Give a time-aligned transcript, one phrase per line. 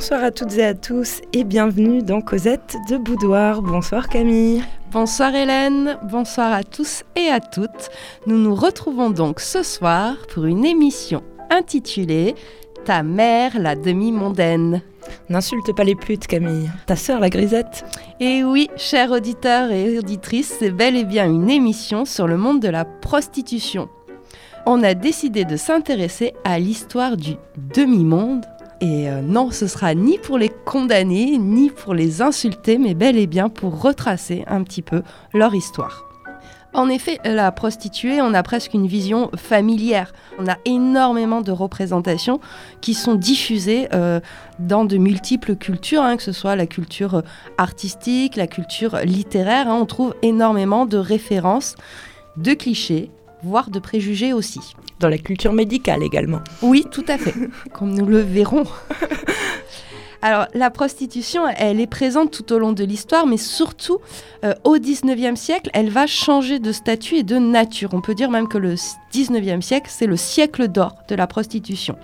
[0.00, 3.60] Bonsoir à toutes et à tous et bienvenue dans Cosette de Boudoir.
[3.60, 4.64] Bonsoir Camille.
[4.90, 7.90] Bonsoir Hélène, bonsoir à tous et à toutes.
[8.26, 12.34] Nous nous retrouvons donc ce soir pour une émission intitulée
[12.86, 14.80] Ta mère la demi-mondaine.
[15.28, 17.84] N'insulte pas les putes Camille, ta sœur la grisette.
[18.20, 22.62] Et oui, chers auditeurs et auditrices, c'est bel et bien une émission sur le monde
[22.62, 23.90] de la prostitution.
[24.64, 27.34] On a décidé de s'intéresser à l'histoire du
[27.74, 28.46] demi-monde
[28.80, 33.18] et euh, non, ce sera ni pour les condamner, ni pour les insulter, mais bel
[33.18, 35.02] et bien pour retracer un petit peu
[35.34, 36.06] leur histoire.
[36.72, 40.12] En effet, la prostituée, on a presque une vision familière.
[40.38, 42.40] On a énormément de représentations
[42.80, 44.20] qui sont diffusées euh,
[44.60, 47.22] dans de multiples cultures, hein, que ce soit la culture
[47.58, 49.68] artistique, la culture littéraire.
[49.68, 49.78] Hein.
[49.80, 51.74] on trouve énormément de références,
[52.36, 53.10] de clichés,
[53.42, 54.60] voire de préjugés aussi.
[54.98, 56.40] Dans la culture médicale également.
[56.62, 57.34] Oui, tout à fait,
[57.72, 58.64] comme nous le verrons.
[60.22, 64.00] Alors, la prostitution, elle est présente tout au long de l'histoire, mais surtout
[64.44, 67.90] euh, au 19e siècle, elle va changer de statut et de nature.
[67.94, 68.74] On peut dire même que le
[69.14, 71.96] 19e siècle, c'est le siècle d'or de la prostitution.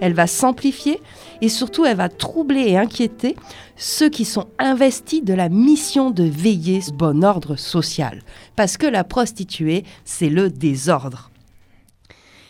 [0.00, 1.00] Elle va s'amplifier
[1.40, 3.34] et surtout, elle va troubler et inquiéter
[3.76, 8.22] ceux qui sont investis de la mission de veiller ce bon ordre social.
[8.56, 11.30] Parce que la prostituée, c'est le désordre.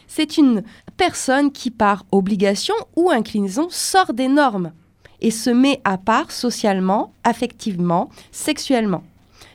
[0.07, 0.63] C'est une
[0.97, 4.73] personne qui, par obligation ou inclinaison, sort des normes
[5.21, 9.03] et se met à part socialement, affectivement, sexuellement.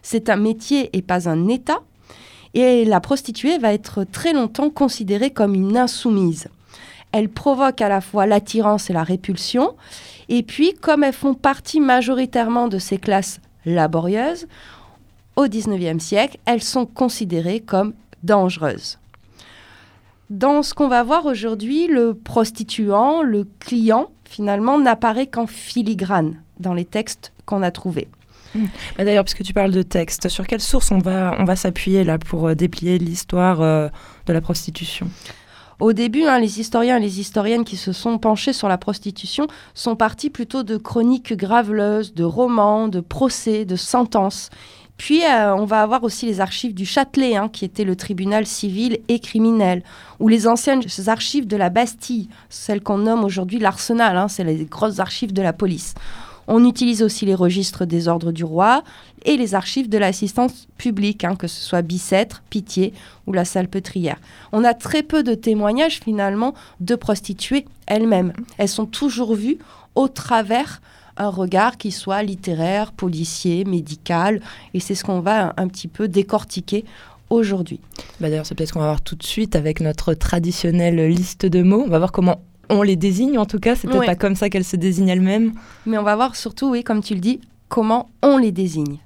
[0.02, 1.82] C'est un métier et pas un état,
[2.54, 6.48] et la prostituée va être très longtemps considérée comme une insoumise.
[7.12, 9.76] Elle provoque à la fois l'attirance et la répulsion,
[10.30, 14.48] et puis comme elles font partie majoritairement de ces classes laborieuses,
[15.36, 19.00] au XIXe siècle, elles sont considérées comme dangereuses.
[20.30, 26.74] Dans ce qu'on va voir aujourd'hui, le prostituant, le client, finalement, n'apparaît qu'en filigrane dans
[26.74, 28.08] les textes qu'on a trouvés.
[28.54, 28.66] Mmh.
[28.98, 32.04] Bah, d'ailleurs, puisque tu parles de textes, sur quelle source on va, on va s'appuyer
[32.04, 33.90] là pour euh, déplier l'histoire euh,
[34.28, 35.08] de la prostitution?
[35.80, 39.48] Au début, hein, les historiens et les historiennes qui se sont penchés sur la prostitution
[39.74, 44.50] sont partis plutôt de chroniques graveleuses, de romans, de procès, de sentences.
[44.98, 48.46] Puis euh, on va avoir aussi les archives du Châtelet, hein, qui était le tribunal
[48.46, 49.82] civil et criminel,
[50.20, 54.66] ou les anciennes archives de la Bastille, celles qu'on nomme aujourd'hui l'arsenal, hein, c'est les
[54.66, 55.94] grosses archives de la police.
[56.52, 58.84] On utilise aussi les registres des ordres du roi
[59.24, 62.92] et les archives de l'assistance publique, hein, que ce soit Bicêtre, Pitié
[63.28, 64.18] ou la Salpêtrière.
[64.52, 68.34] On a très peu de témoignages finalement de prostituées elles-mêmes.
[68.58, 69.60] Elles sont toujours vues
[69.94, 70.82] au travers
[71.18, 74.42] un regard qui soit littéraire, policier, médical.
[74.74, 76.84] Et c'est ce qu'on va un, petit peu décortiquer
[77.30, 77.80] aujourd'hui.
[78.20, 81.62] Bah D'ailleurs, c'est peut-être qu'on va voir tout de suite avec notre traditionnelle liste de
[81.62, 81.84] mots.
[81.86, 83.76] On va voir comment on les désigne en tout cas.
[83.76, 85.54] C'est peut-être pas comme ça qu'elles se désignent elles-mêmes.
[85.86, 88.98] Mais on va voir surtout, oui, comme tu le dis, comment on les désigne.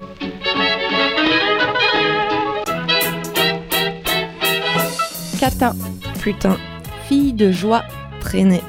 [5.39, 5.75] Catin.
[6.21, 6.57] Putain.
[7.07, 7.83] Fille de joie.
[8.21, 8.61] Traînée.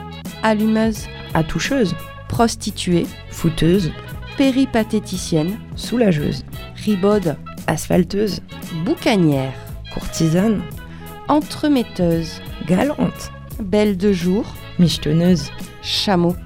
[0.42, 1.06] Allumeuse.
[1.34, 1.94] Attoucheuse
[2.34, 3.92] prostituée, fouteuse,
[4.36, 6.44] péripatéticienne, soulageuse,
[6.84, 7.36] ribaude,
[7.68, 8.40] asphalteuse,
[8.84, 9.52] boucanière,
[9.92, 10.60] courtisane,
[11.28, 14.44] entremetteuse, galante, belle de jour,
[14.78, 15.50] michetonneuse,
[15.82, 16.36] chameau,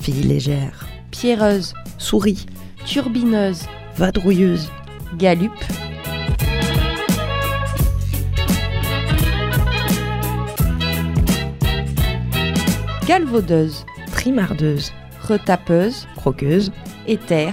[0.00, 2.46] fille légère, pierreuse, souris,
[2.84, 3.66] turbineuse,
[3.96, 4.70] vadrouilleuse,
[5.18, 5.52] galupe,
[13.06, 16.72] galvaudeuse, trimardeuse, retapeuse, croqueuse,
[17.06, 17.52] éther,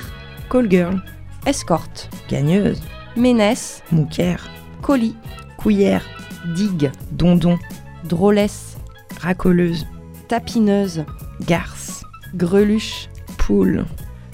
[0.50, 1.02] call girl,
[1.46, 2.82] escorte, gagneuse,
[3.16, 4.50] ménesse, mouquère,
[4.82, 5.16] colis,
[5.58, 6.04] couillère,
[6.56, 7.58] digue, dondon,
[8.04, 8.73] drôlesse,
[9.24, 9.88] racoleuse,
[10.28, 11.06] tapineuse,
[11.48, 12.04] garce,
[12.36, 13.08] greluche,
[13.38, 13.86] poule,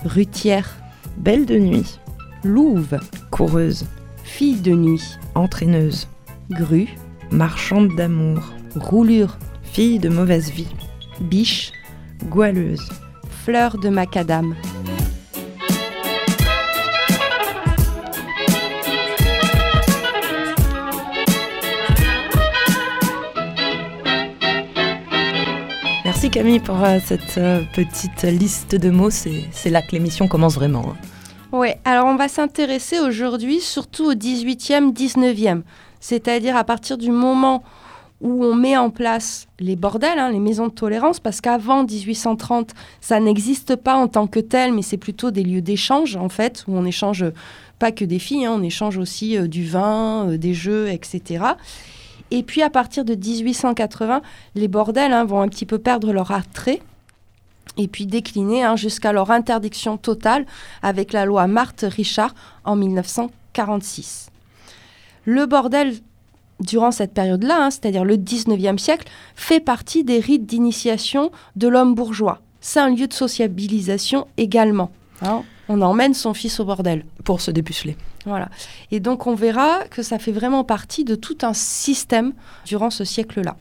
[0.04, 0.78] rutière,
[1.18, 2.00] belle de nuit,
[2.44, 2.98] louve,
[3.30, 3.86] coureuse,
[4.24, 6.08] fille de nuit, entraîneuse,
[6.50, 6.88] grue,
[7.30, 8.42] marchande d'amour,
[8.76, 10.74] roulure, fille de mauvaise vie,
[11.22, 11.72] biche,
[12.26, 12.90] goualeuse,
[13.44, 14.56] fleur de macadam.
[26.22, 29.10] Merci Camille pour euh, cette euh, petite liste de mots.
[29.10, 30.84] C'est là que l'émission commence vraiment.
[30.90, 30.98] Hein.
[31.54, 35.62] Oui, alors on va s'intéresser aujourd'hui surtout au 18e, 19e.
[36.02, 37.64] C'est-à-dire à partir du moment
[38.20, 42.72] où on met en place les bordels, hein, les maisons de tolérance, parce qu'avant 1830,
[43.00, 46.66] ça n'existe pas en tant que tel, mais c'est plutôt des lieux d'échange, en fait,
[46.68, 47.24] où on échange
[47.80, 51.46] pas que des filles, hein, on échange aussi euh, du vin, des jeux, etc.
[52.32, 54.22] Et puis à partir de 1880,
[54.56, 56.82] les bordels hein, vont un petit peu perdre leur attrait.
[57.78, 60.46] et puis décliné hein, jusqu'à leur interdiction totale
[60.82, 62.36] avec la loi Marthe Richard
[62.66, 64.30] en 1946.
[65.26, 65.94] Le bordel,
[66.60, 71.96] durant cette période-là, hein, c'est-à-dire le 19e siècle, fait partie des rites d'initiation de l'homme
[71.96, 72.42] bourgeois.
[72.62, 74.92] C'est un lieu de sociabilisation également.
[75.70, 77.06] On emmène son fils au bordel.
[77.24, 77.96] Pour se dépuceler.
[78.26, 78.50] Voilà.
[78.92, 82.34] Et donc on verra que ça fait vraiment partie de tout un système
[82.66, 83.56] durant ce siècle-là.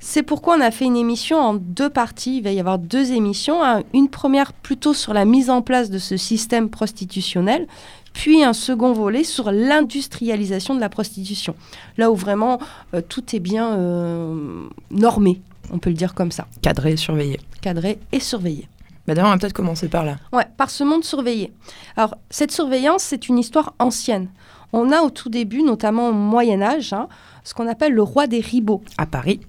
[0.00, 2.38] C'est pourquoi on a fait une émission en deux parties.
[2.38, 3.60] Il va y avoir deux émissions.
[3.92, 7.66] Une première plutôt sur la mise en place de ce système prostitutionnel,
[8.12, 11.54] puis un second volet sur l'industrialisation de la prostitution.
[11.96, 12.58] Là où vraiment
[12.94, 15.40] euh, tout est bien euh, normé,
[15.72, 16.46] on peut le dire comme ça.
[16.62, 17.38] Cadré et surveillé.
[17.60, 18.66] Cadré et surveillé.
[19.10, 20.18] Bah D'ailleurs, on va peut-être commencer par là.
[20.32, 21.52] Ouais, par ce monde surveillé.
[21.96, 24.28] Alors, cette surveillance, c'est une histoire ancienne.
[24.72, 27.08] On a au tout début, notamment au Moyen Âge, hein,
[27.42, 28.84] ce qu'on appelle le roi des ribauds.
[28.98, 29.40] À Paris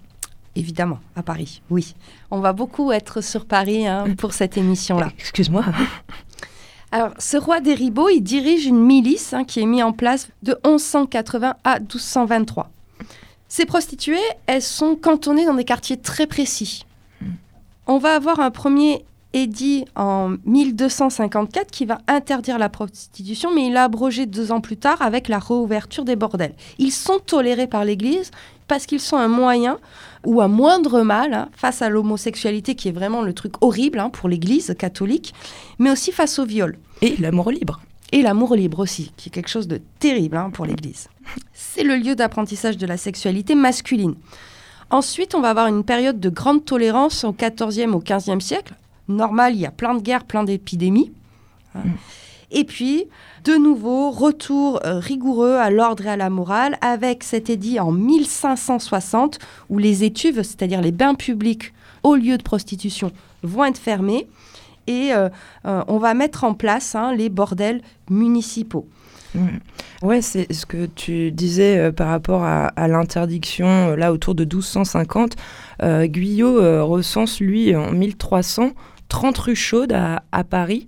[0.56, 1.94] Évidemment, à Paris, oui.
[2.32, 5.12] On va beaucoup être sur Paris hein, pour cette émission-là.
[5.20, 5.64] Excuse-moi.
[6.92, 10.30] Alors, ce roi des ribauds, il dirige une milice hein, qui est mise en place
[10.42, 12.72] de 1180 à 1223.
[13.48, 14.18] Ces prostituées,
[14.48, 16.84] elles sont cantonnées dans des quartiers très précis.
[17.86, 23.78] On va avoir un premier édit en 1254 qui va interdire la prostitution, mais il
[23.78, 26.54] a abrogé deux ans plus tard avec la réouverture des bordels.
[26.78, 28.32] Ils sont tolérés par l'Église
[28.68, 29.80] parce qu'ils sont un moyen
[30.26, 34.10] ou un moindre mal hein, face à l'homosexualité, qui est vraiment le truc horrible hein,
[34.10, 35.34] pour l'Église catholique,
[35.80, 36.78] mais aussi face au viol.
[37.02, 37.82] Et l'amour libre.
[38.14, 41.10] Et l'amour libre aussi, qui est quelque chose de terrible hein, pour l'Église.
[41.54, 44.16] C'est le lieu d'apprentissage de la sexualité masculine.
[44.90, 48.74] Ensuite, on va avoir une période de grande tolérance au XIVe au XVe siècle.
[49.12, 51.12] Normal, il y a plein de guerres, plein d'épidémies.
[51.76, 51.80] Mm.
[52.52, 53.06] Et puis,
[53.46, 57.92] de nouveau, retour euh, rigoureux à l'ordre et à la morale avec cet édit en
[57.92, 61.74] 1560 où les étuves, c'est-à-dire les bains publics
[62.04, 63.12] au lieu de prostitution,
[63.42, 64.28] vont être fermés
[64.88, 65.30] et euh,
[65.66, 68.88] euh, on va mettre en place hein, les bordels municipaux.
[70.02, 75.38] Ouais, c'est ce que tu disais par rapport à, l'interdiction, là autour de 1250.
[75.82, 78.72] Guyot recense, lui, en 1300,
[79.12, 80.88] 30 rues chaudes à Paris.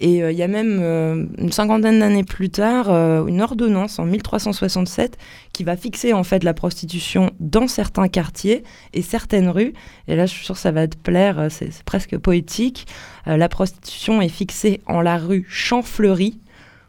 [0.00, 3.98] Et euh, il y a même euh, une cinquantaine d'années plus tard euh, une ordonnance
[3.98, 5.18] en 1367
[5.52, 8.64] qui va fixer en fait la prostitution dans certains quartiers
[8.94, 9.74] et certaines rues.
[10.08, 12.86] Et là, je suis sûre que ça va te plaire, c'est presque poétique.
[13.26, 16.38] la prostitution est fixée en la rue Champfleury,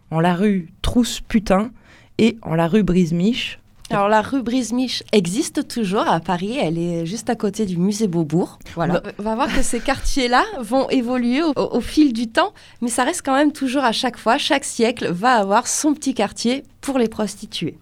[0.10, 1.72] en la rue Trousse Putain
[2.18, 3.61] et en la rue Brise-Miche.
[3.92, 8.08] Alors la rue Brise-Miche existe toujours à Paris, elle est juste à côté du musée
[8.08, 8.58] Beaubourg.
[8.76, 9.04] Voilà.
[9.20, 13.22] On va voir que ces quartiers-là vont évoluer au, fil du temps, mais ça reste
[13.26, 17.10] quand même toujours à chaque fois, chaque siècle va avoir son petit quartier pour les
[17.10, 17.78] prostituées.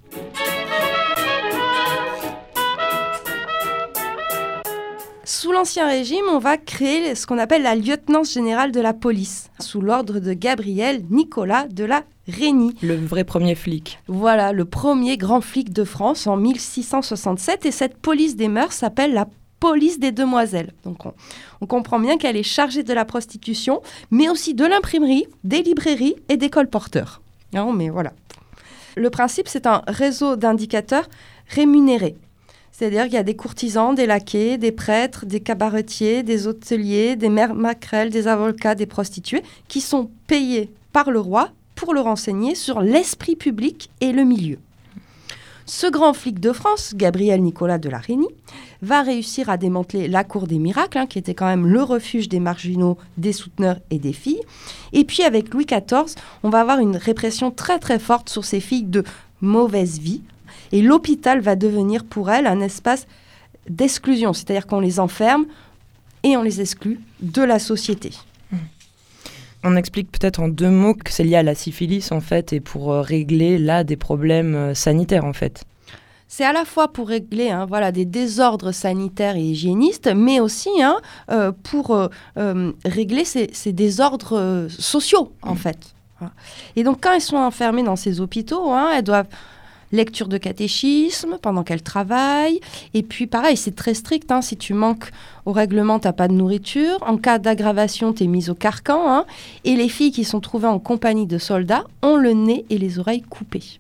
[5.25, 9.51] Sous l'Ancien Régime, on va créer ce qu'on appelle la lieutenance générale de la police,
[9.59, 12.75] sous l'ordre de Gabriel Nicolas de la Régny.
[12.81, 13.99] Le vrai premier flic.
[14.07, 17.65] Voilà, le premier grand flic de France en 1667.
[17.65, 19.27] Et cette police des mœurs s'appelle la
[19.59, 20.71] police des demoiselles.
[20.83, 21.05] Donc
[21.61, 23.81] on, comprend bien qu'elle est chargée de la prostitution,
[24.11, 27.21] mais aussi de l'imprimerie, des librairies et des colporteurs.
[27.53, 28.13] Non, mais voilà.
[28.95, 31.09] Le principe, c'est un réseau d'indicateurs
[31.47, 32.15] rémunérés.
[32.71, 37.29] C'est-à-dire qu'il y a des courtisans, des laquais, des prêtres, des cabaretiers, des hôteliers, des
[37.29, 42.55] mères maquerelles, des avocats, des prostituées, qui sont payés par le roi pour le renseigner
[42.55, 44.57] sur l'esprit public et le milieu.
[45.65, 48.27] Ce grand flic de France, Gabriel Nicolas de la Reynie,
[48.81, 52.27] va réussir à démanteler la Cour des Miracles, hein, qui était quand même le refuge
[52.27, 54.41] des marginaux, des souteneurs et des filles.
[54.91, 58.59] Et puis avec Louis XIV, on va avoir une répression très très forte sur ces
[58.59, 59.05] filles de
[59.39, 60.21] mauvaise vie,
[60.73, 63.07] et l'hôpital va devenir pour elles un espace
[63.69, 65.45] d'exclusion, c'est-à-dire qu'on les enferme
[66.23, 68.11] et on les exclut de la société.
[69.63, 72.59] On explique peut-être en deux mots que c'est lié à la syphilis en fait et
[72.61, 75.65] pour euh, régler là des problèmes euh, sanitaires en fait.
[76.29, 80.69] C'est à la fois pour régler hein, voilà, des désordres sanitaires et hygiénistes, mais aussi
[80.81, 80.99] hein,
[81.31, 82.07] euh, pour
[82.85, 85.57] régler ces, désordres sociaux en mmh.
[85.57, 85.95] fait.
[86.75, 89.27] Et donc quand elles sont enfermées dans ces hôpitaux, hein, elles doivent
[89.91, 92.59] lecture de catéchisme pendant qu'elle travaille.
[92.93, 94.31] Et puis pareil, c'est très strict.
[94.31, 94.41] Hein.
[94.41, 95.09] si tu manques
[95.45, 96.97] au règlement, tu n'as pas de nourriture.
[97.01, 99.09] En cas d'aggravation, tu es mise au carcan.
[99.09, 99.25] Hein.
[99.63, 102.99] et les filles qui sont trouvées en compagnie de soldats ont le nez et les
[102.99, 103.77] oreilles coupés.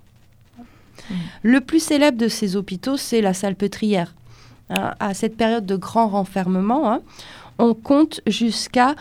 [1.09, 1.13] Mmh.
[1.43, 4.13] Le plus célèbre de ces hôpitaux, c'est la salpêtrière.
[4.69, 4.93] Hein.
[4.99, 7.01] à cette période de grand renfermement,
[7.57, 8.95] on compte jusqu'à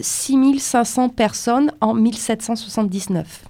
[0.00, 3.44] 6500 euh, personnes en 1779.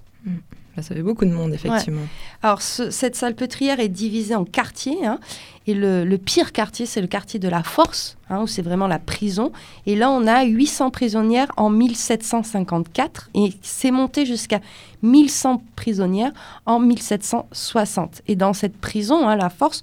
[0.81, 2.01] Ça fait beaucoup de monde, effectivement.
[2.43, 5.05] Alors, cette salpêtrière est divisée en quartiers.
[5.05, 5.19] Hein,
[5.67, 8.99] et le, pire quartier, c'est le quartier de la Force, hein, où c'est vraiment la
[8.99, 9.51] prison.
[9.85, 13.29] Et là, on a 800 prisonnières en 1754.
[13.33, 14.59] Et c'est monté jusqu'à
[15.01, 16.33] 1100 prisonnières
[16.65, 18.21] en 1760.
[18.27, 19.81] Et dans cette prison, hein, la Force,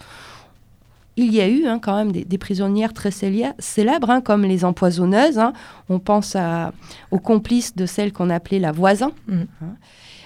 [1.17, 5.39] il y a eu hein, quand même des, prisonnières très célèbres, hein, comme les empoisonneuses.
[5.39, 5.53] Hein.
[5.89, 6.37] On pense
[7.11, 9.13] aux complices de celle qu'on appelait la voisin.
[9.27, 9.43] Mm.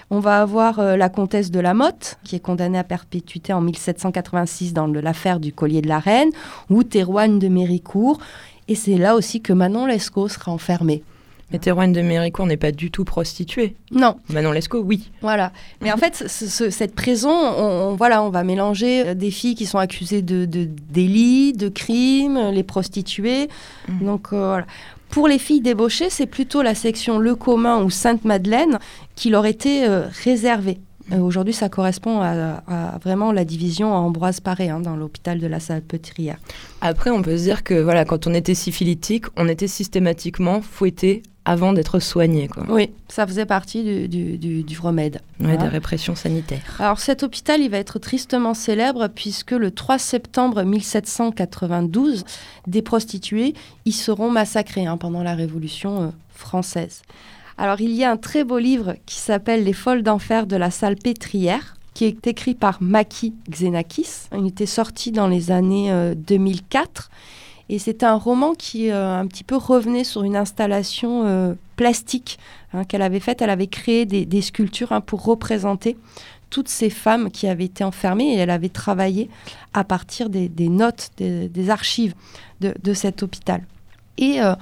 [0.09, 3.59] On va avoir euh, la comtesse de la Motte, qui est condamnée à perpétuité en
[3.59, 6.29] 1786 dans l'affaire du collier de la reine,
[6.69, 8.19] ou Théroigne de Méricourt.
[8.69, 11.03] Et c'est là aussi que Manon Lescaut sera enfermée.
[11.51, 13.75] Mais Théroigne de Méricourt n'est pas du tout prostituée.
[13.91, 14.17] Non.
[14.29, 15.11] Manon Lescaut, oui.
[15.21, 15.53] Voilà.
[15.81, 19.77] Mais en fait, cette prison, on, voilà, on va mélanger euh, des filles qui sont
[19.77, 23.47] accusées de, délits, de crimes, les prostituées.
[23.87, 24.05] Mhm.
[24.05, 24.65] Donc euh, voilà.
[25.09, 28.77] Pour les filles débauchées, c'est plutôt la section Le Commun ou Sainte-Madeleine
[29.15, 30.79] qui leur était euh, réservée.
[31.17, 35.61] Aujourd'hui, ça correspond à, vraiment la division à Ambroise Paré hein, dans l'hôpital de la
[35.61, 36.37] Salpêtrière.
[36.81, 41.23] Après, on peut se dire que voilà, quand on était syphilitique, on était systématiquement fouetté
[41.47, 42.49] avant d'être soigné.
[42.49, 42.65] Quoi.
[42.67, 45.21] Oui, ça faisait partie du, du, remède.
[45.39, 46.75] Oui, des répressions sanitaires.
[46.77, 52.25] Alors cet hôpital, il va être tristement célèbre puisque le 3 septembre 1792,
[52.67, 53.53] des prostituées
[53.85, 57.01] y seront massacrées hein, pendant la Révolution euh, française.
[57.57, 60.69] Alors il y a un très beau livre qui s'appelle Les folles d'enfer de la
[60.69, 64.27] Salpêtrière qui est écrit par Maki Xenakis.
[64.37, 67.15] Il était sorti dans les années 2004 euh,
[67.69, 72.39] et c'était un roman qui euh, un petit peu revenait sur une installation euh, plastique
[72.73, 73.41] hein, qu'elle avait faite.
[73.41, 75.97] Elle avait créé des, sculptures hein, pour représenter
[76.49, 79.29] toutes ces femmes qui avaient été enfermées et elle avait travaillé
[79.73, 82.13] à partir des, notes, des, archives
[82.61, 83.63] de, cet hôpital.
[84.17, 84.55] Et euh,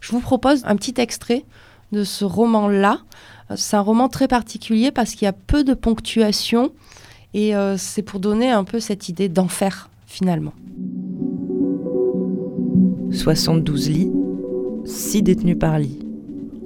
[0.00, 1.44] je vous propose un petit extrait
[1.92, 2.98] de ce roman-là.
[3.54, 6.72] C'est un roman très particulier parce qu'il y a peu de ponctuation
[7.34, 10.52] et c'est pour donner un peu cette idée d'enfer finalement.
[13.10, 14.12] 72 lits,
[14.84, 15.98] 6 détenus par lit.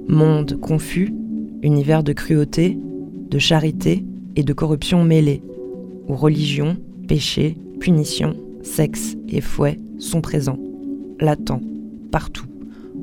[0.07, 1.13] Monde confus,
[1.61, 2.77] univers de cruauté,
[3.29, 5.41] de charité et de corruption mêlés,
[6.07, 6.75] où religion,
[7.07, 10.59] péché, punition, sexe et fouet sont présents,
[11.19, 11.61] latents,
[12.11, 12.47] partout,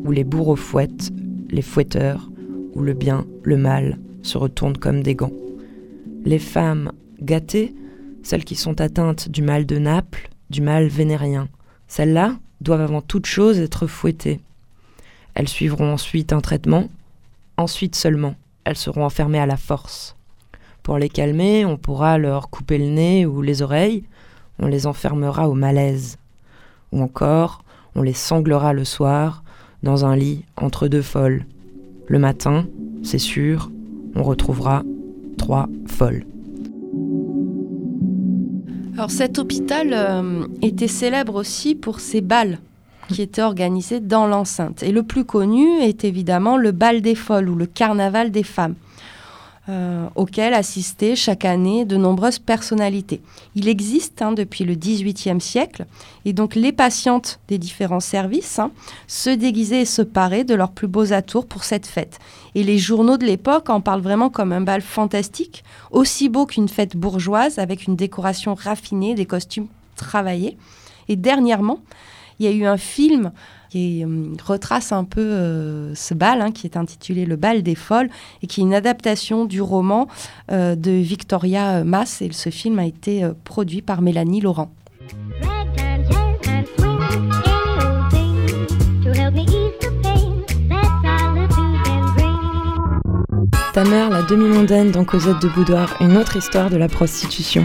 [0.05, 1.11] où les bourreaux fouettent,
[1.51, 2.31] les fouetteurs,
[2.75, 5.33] où le bien, le mal se retournent comme des gants.
[6.25, 6.93] Les femmes
[7.23, 7.75] gâtées,
[8.23, 11.49] celles qui sont atteintes du mal de Naples, du mal vénérien,
[11.89, 14.41] celles-là, doivent avant toute chose être fouettées.
[15.35, 16.89] Elles suivront ensuite un traitement,
[17.57, 20.17] ensuite seulement elles seront enfermées à la force.
[20.83, 24.05] Pour les calmer, on pourra leur couper le nez ou les oreilles,
[24.59, 26.19] on les enfermera au malaise.
[26.93, 27.63] Ou encore,
[27.95, 29.43] on les sanglera le soir,
[29.83, 31.47] dans un lit entre deux folles.
[32.07, 32.67] Le matin,
[33.03, 33.71] c'est sûr,
[34.15, 34.83] on retrouvera
[35.39, 36.25] trois folles.
[39.09, 42.59] Cet hôpital euh, était célèbre aussi pour ses bals
[43.09, 44.83] qui étaient organisés dans l'enceinte.
[44.83, 48.75] Et le plus connu est évidemment le bal des folles ou le carnaval des femmes.
[49.71, 53.21] Euh, auquel assistaient chaque année de nombreuses personnalités.
[53.55, 55.87] Il existe hein, depuis le XVIIIe siècle,
[56.25, 58.73] et donc les patientes des différents services hein,
[59.07, 62.19] se déguisaient et se paraient de leurs plus beaux atours pour cette fête.
[62.57, 65.63] Et les journaux de l'époque en parlent vraiment comme un bal fantastique,
[65.93, 70.57] aussi beau qu'une fête bourgeoise, avec une décoration raffinée, des costumes travaillés.
[71.09, 71.79] Et dernièrement,
[72.41, 73.31] il y a eu un film
[73.71, 77.77] qui euh, retrace un peu euh, ce bal, hein, qui est intitulé Le bal des
[77.77, 78.11] folles,
[78.43, 80.09] et qui est une adaptation du roman
[80.51, 82.21] euh, de Victoria Mass.
[82.21, 84.71] Et ce film a été produit par Mélanie Laurent.
[93.73, 97.65] Ta mère, la demi-mondaine dans Cosette de Boudoir, une autre histoire de la prostitution.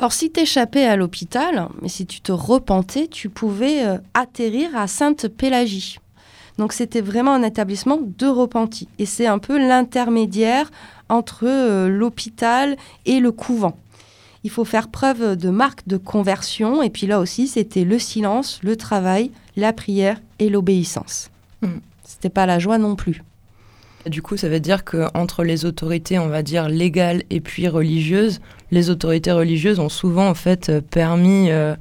[0.00, 4.86] Alors si t'échappais à l'hôpital, mais si tu te repentais, tu pouvais euh, atterrir à
[4.86, 5.98] Sainte-Pélagie.
[6.56, 8.88] Donc c'était vraiment un établissement de repenti.
[8.98, 10.70] Et c'est un peu l'intermédiaire
[11.10, 13.76] entre euh, l'hôpital et le couvent.
[14.42, 16.82] Il faut faire preuve de marque de conversion.
[16.82, 21.30] Et puis là aussi, c'était le silence, le travail, la prière et l'obéissance.
[21.60, 21.80] Ce hmm.
[22.04, 23.22] C'était pas la joie non plus.
[24.06, 28.40] Du coup, ça veut dire qu'entre les autorités, on va dire légales et puis religieuses,
[28.70, 31.74] les autorités religieuses ont souvent en fait euh, permis euh,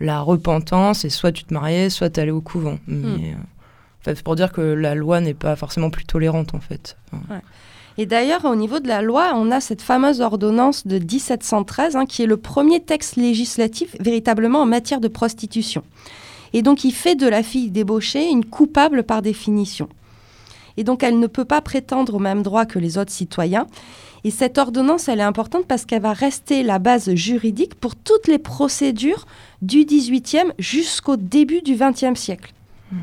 [0.00, 2.78] la repentance et soit tu te mariais, soit tu allais au couvent.
[2.88, 3.04] Hmm.
[3.04, 3.34] Euh,
[4.04, 6.96] c'est pour dire que la loi n'est pas forcément plus tolérante en fait.
[7.98, 12.06] Et d'ailleurs, au niveau de la loi, on a cette fameuse ordonnance de 1713 hein,
[12.06, 15.84] qui est le premier texte législatif véritablement en matière de prostitution.
[16.52, 19.88] Et donc, il fait de la fille débauchée une coupable par définition.
[20.76, 23.66] Et donc elle ne peut pas prétendre au même droit que les autres citoyens.
[24.24, 28.28] Et cette ordonnance, elle est importante parce qu'elle va rester la base juridique pour toutes
[28.28, 29.26] les procédures
[29.62, 32.52] du 18e jusqu'au début du 20e siècle.
[32.92, 32.98] Hmm.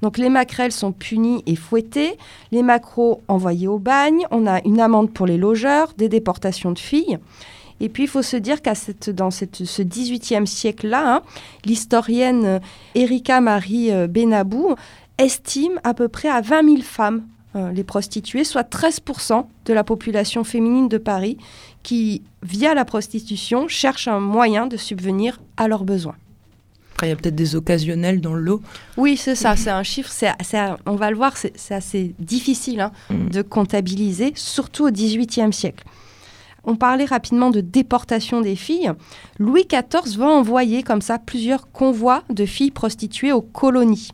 [0.00, 2.16] Donc les maquerelles sont punies et fouettées,
[2.52, 6.78] les macros envoyés au bagne, on a une amende pour les logeurs, des déportations de
[6.78, 7.18] filles.
[7.80, 11.22] Et puis il faut se dire qu'à cette, dans cette, ce 18e siècle-là, hein,
[11.64, 12.60] l'historienne
[12.94, 14.74] Erika Marie euh, Benabou
[15.18, 19.84] estime à peu près à 20 000 femmes euh, les prostituées, soit 13% de la
[19.84, 21.38] population féminine de Paris
[21.84, 26.16] qui, via la prostitution, cherchent un moyen de subvenir à leurs besoins.
[26.94, 28.62] Après, il y a peut-être des occasionnels dans le lot.
[28.96, 29.56] Oui, c'est ça.
[29.56, 30.30] C'est un chiffre, c'est,
[30.86, 33.28] on va le voir, c'est, assez difficile hein, mm.
[33.28, 35.84] de comptabiliser, surtout au XVIIIe siècle.
[36.64, 38.92] On parlait rapidement de déportation des filles.
[39.38, 44.10] Louis XIV va envoyer comme ça plusieurs convois de filles prostituées aux colonies.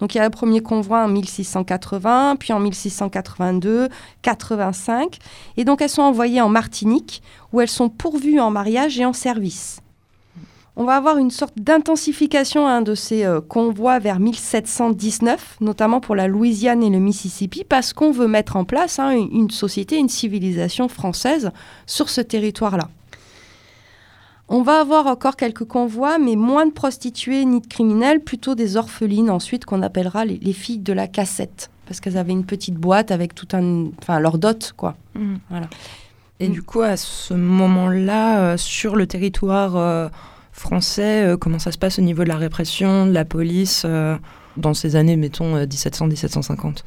[0.00, 3.88] Donc il y a le premier convoi en 1680, puis en 1682,
[4.22, 5.18] 85.
[5.56, 7.22] Et donc elles sont envoyées en Martinique,
[7.52, 9.80] où elles sont pourvues en mariage et en service.
[10.76, 16.16] On va avoir une sorte d'intensification hein, de ces euh, convois vers 1719, notamment pour
[16.16, 20.08] la Louisiane et le Mississippi, parce qu'on veut mettre en place hein, une, société, une
[20.08, 21.52] civilisation française
[21.86, 22.88] sur ce territoire-là.
[24.48, 28.76] On va avoir encore quelques convois, mais moins de prostituées ni de criminels, plutôt des
[28.76, 33.10] orphelines ensuite qu'on appellera les, filles de la cassette, parce qu'elles avaient une petite boîte
[33.10, 34.96] avec tout un, enfin leur dot quoi.
[35.14, 35.36] Mmh.
[35.48, 35.68] Voilà.
[36.40, 40.08] Et du coup, à ce moment-là, euh, sur le territoire euh,
[40.52, 43.86] français, euh, comment ça se passe au niveau de la répression, de la police,
[44.56, 46.82] dans ces années, mettons 1700-1750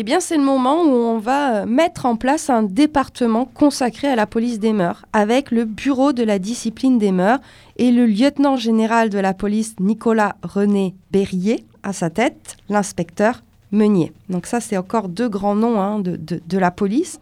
[0.00, 4.06] eh bien, c'est le moment où on va euh, mettre en place un département consacré
[4.06, 7.40] à la police des mœurs, avec le Bureau de la discipline des mœurs
[7.78, 14.12] et le lieutenant général de la police Nicolas René Berrier à sa tête, l'inspecteur Meunier.
[14.28, 17.18] Donc ça, c'est encore deux grands noms hein, de la police.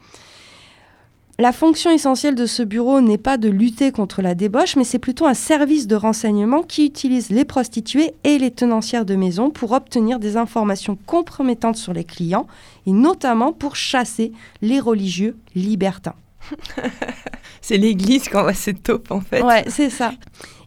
[1.39, 4.97] La fonction essentielle de ce bureau n'est pas de lutter contre la débauche, mais c'est
[4.97, 9.71] plutôt un service de renseignement qui utilise les prostituées et les tenancières de maison pour
[9.73, 12.47] obtenir des informations compromettantes sur les clients
[12.87, 14.31] et notamment pour chasser
[14.63, 16.15] les religieux libertins.
[17.61, 19.43] c'est l'église qu'on voit cette taupe en fait.
[19.43, 20.13] Ouais, c'est ça.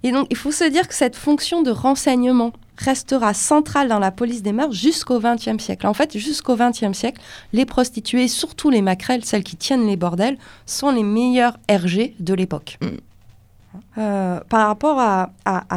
[0.04, 2.52] Et donc il faut se dire que cette fonction de renseignement
[2.84, 5.86] restera centrale dans la police des mœurs jusqu'au XXe siècle.
[5.86, 7.20] En fait, jusqu'au XXe siècle,
[7.52, 12.34] les prostituées, surtout les maquerelles, celles qui tiennent les bordels, sont les meilleurs RG de
[12.34, 12.78] l'époque.
[12.80, 12.86] Mm.
[13.98, 15.30] Euh, par rapport à,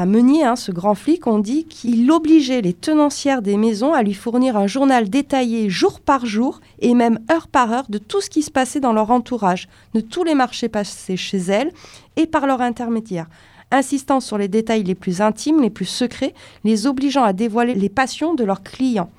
[0.06, 4.14] Meunier, hein, ce grand flic, on dit qu'il obligeait les tenancières des maisons à lui
[4.14, 8.30] fournir un journal détaillé jour par jour et même heure par heure de tout ce
[8.30, 11.72] qui se passait dans leur entourage, de tous les marchés passés chez elles
[12.16, 13.28] et par leur intermédiaire
[13.74, 16.34] insistant sur les détails les plus intimes, les plus secrets,
[16.64, 19.10] les obligeant à dévoiler les passions de leurs clients.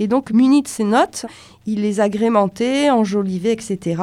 [0.00, 1.26] Et donc, muni de ces notes,
[1.66, 4.02] il les agrémentait, enjolivait, etc.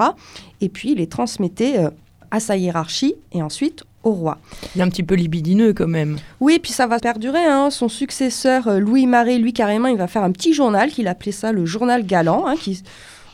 [0.62, 1.90] Et puis, il les transmettait euh,
[2.32, 4.38] à sa hiérarchie et ensuite au roi.
[4.76, 6.18] Il est un petit peu libidineux quand même.
[6.40, 7.44] Oui, puis ça va perdurer.
[7.44, 7.70] Hein.
[7.72, 11.32] Son successeur, euh, Louis Marais, lui carrément, il va faire un petit journal qu'il appelait
[11.32, 12.84] ça le journal galant, hein, qui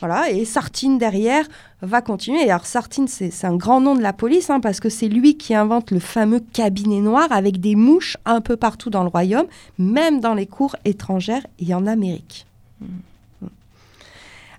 [0.00, 1.46] voilà, et Sartine derrière
[1.82, 2.48] va continuer.
[2.48, 5.54] alors Sartine, c'est un grand nom de la police hein, parce que c'est lui qui
[5.54, 9.46] invente le fameux cabinet noir avec des mouches un peu partout dans le royaume,
[9.78, 12.46] même dans les cours étrangères et en Amérique.
[12.80, 13.46] Hmm.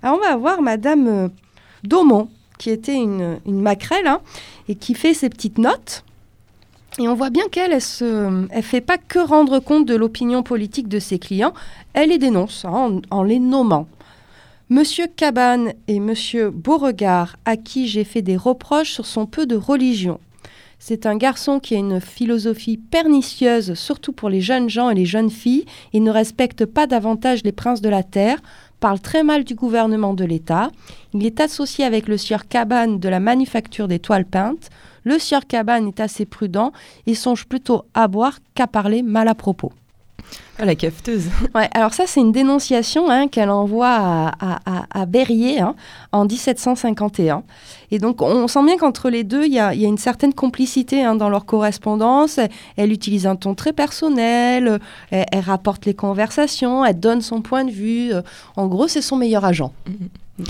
[0.01, 1.27] Alors on va voir Madame euh,
[1.83, 4.19] Daumont, qui était une, une maquerelle hein,
[4.67, 6.03] et qui fait ses petites notes.
[6.99, 10.87] Et on voit bien qu'elle, elle ne fait pas que rendre compte de l'opinion politique
[10.87, 11.53] de ses clients,
[11.93, 13.87] elle les dénonce hein, en, les nommant.
[14.75, 19.55] Monsieur Cabane et Monsieur Beauregard, à qui j'ai fait des reproches sur son peu de
[19.55, 20.19] religion.
[20.79, 25.05] C'est un garçon qui a une philosophie pernicieuse, surtout pour les jeunes gens et les
[25.05, 25.65] jeunes filles.
[25.93, 28.41] Il ne respecte pas davantage les princes de la terre,
[28.79, 30.71] parle très mal du gouvernement de l'État.
[31.13, 34.71] Il est associé avec le sieur Cabane de la manufacture des toiles peintes.
[35.03, 36.71] Le sieur Cabane est assez prudent
[37.05, 39.71] et songe plutôt à boire qu'à parler mal à propos.
[40.59, 41.29] Ah, la cafeteuse.
[41.55, 44.59] Ouais, alors ça, c'est une dénonciation hein, qu'elle envoie à,
[44.91, 45.75] à, Berrier hein,
[46.11, 47.43] en 1751.
[47.91, 51.15] Et donc, on sent bien qu'entre les deux, il y, a, une certaine complicité hein,
[51.15, 52.39] dans leur correspondance.
[52.77, 54.79] Elle, utilise un ton très personnel,
[55.11, 58.11] elle, rapporte les conversations, elle donne son point de vue.
[58.55, 59.73] En gros, c'est son meilleur agent.
[59.89, 60.45] Mm-hmm.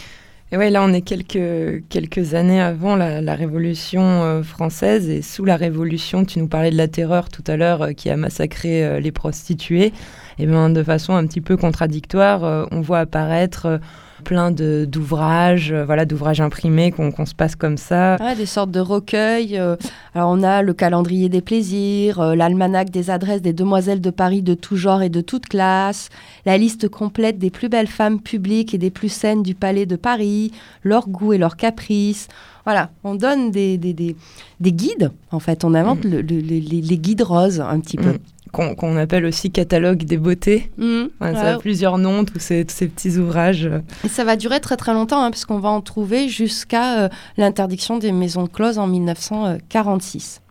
[0.53, 5.09] Et ouais, là, on est quelques, années avant la, Révolution euh, française.
[5.09, 8.11] Et sous la Révolution, tu nous parlais de la terreur tout à l'heure euh, qui
[8.11, 9.93] a massacré euh, les prostituées.
[10.37, 13.79] et ben, de façon un petit peu contradictoire, on voit apparaître
[14.23, 18.17] plein d'ouvrages, euh, voilà, d'ouvrages imprimés qu'on se passe comme ça.
[18.35, 19.59] des sortes de recueils.
[19.59, 19.75] Euh,
[20.15, 24.41] alors on a le calendrier des plaisirs, euh, l'almanach des adresses des demoiselles de Paris
[24.41, 26.09] de tout genre et de toute classe,
[26.45, 29.95] la liste complète des plus belles femmes publiques et des plus saines du palais de
[29.95, 30.51] Paris,
[30.83, 32.27] leurs goûts et leurs caprices.
[32.65, 36.09] Voilà, on donne des, des, des, guides, en fait, on invente mm.
[36.09, 38.17] les, guides roses un petit peu.
[38.53, 40.71] Qu'on appelle aussi catalogue des beautés.
[40.77, 41.05] Mmh.
[41.19, 43.67] ça a plusieurs noms, tous ces, petits ouvrages.
[44.03, 47.09] Et ça va durer très très longtemps, hein, parce qu'on va en trouver jusqu'à euh,
[47.37, 50.41] l'interdiction des maisons closes en 1946.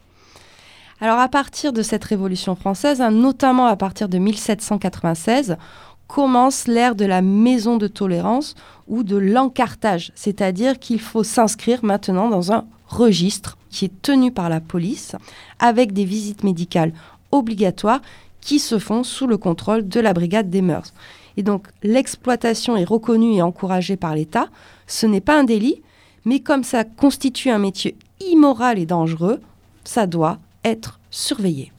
[1.01, 5.57] Alors à partir de cette Révolution française, hein, notamment à partir de 1796,
[6.09, 8.55] commence l'ère de la maison de tolérance
[8.87, 14.49] ou de l'encartage, c'est-à-dire qu'il faut s'inscrire maintenant dans un registre qui est tenu par
[14.49, 15.17] la police
[15.59, 16.93] avec des visites médicales
[17.33, 18.03] obligatoires
[18.40, 20.92] qui se font sous le contrôle de la brigade des mœurs.
[21.37, 24.49] Et donc l'exploitation est reconnue et encouragée par l'État.
[24.87, 25.83] Ce n'est pas un délit,
[26.25, 29.40] mais comme ça constitue un métier immoral et dangereux,
[29.85, 31.73] ça doit être surveillé.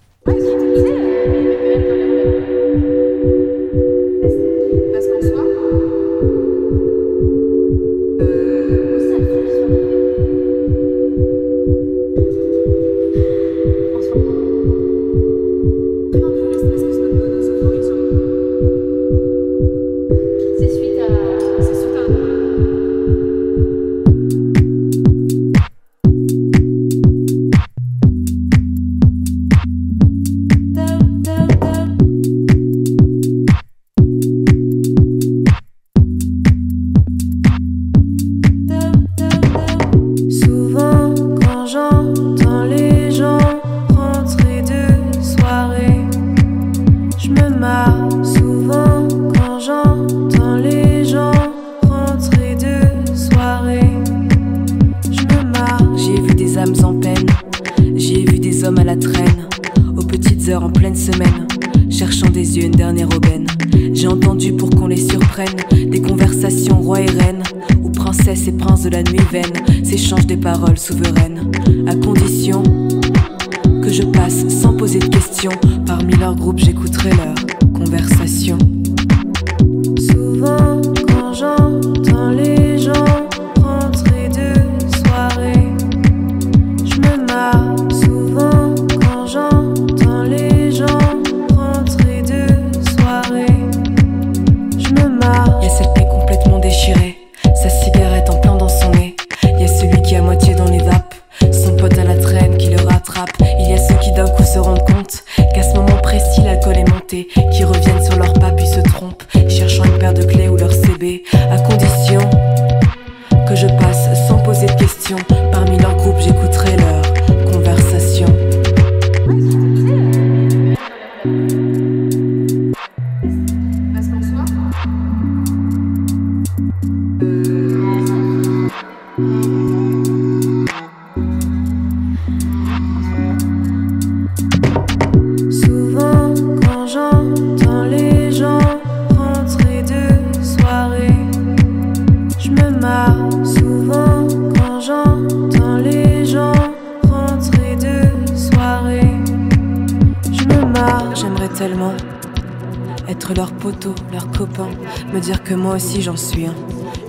[156.02, 156.54] J'en suis un.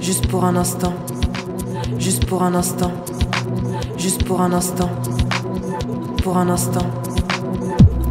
[0.01, 0.93] Juste pour un instant.
[1.99, 2.93] Juste pour un instant.
[3.99, 4.89] Juste pour un instant.
[6.23, 6.87] Pour un instant.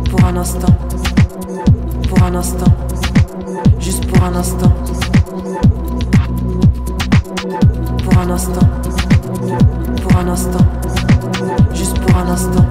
[0.09, 0.75] Pour un instant.
[2.09, 2.73] Pour un instant.
[3.79, 4.73] Juste pour un instant.
[8.03, 8.67] Pour un instant.
[10.01, 10.65] Pour un instant.
[11.73, 12.62] Juste pour un instant.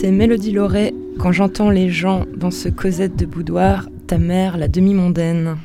[0.00, 0.94] C'était Mélodie Lauré.
[1.18, 5.58] Quand j'entends les gens dans ce Cosette de boudoir, ta mère, la demi-mondaine.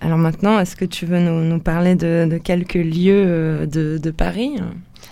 [0.00, 4.52] Alors maintenant, est-ce que tu veux nous, parler de, quelques lieux euh, de, Paris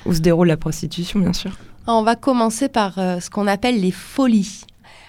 [0.06, 1.58] où se déroule la prostitution, bien sûr?
[1.86, 4.62] On va commencer par euh, ce qu'on appelle les folies.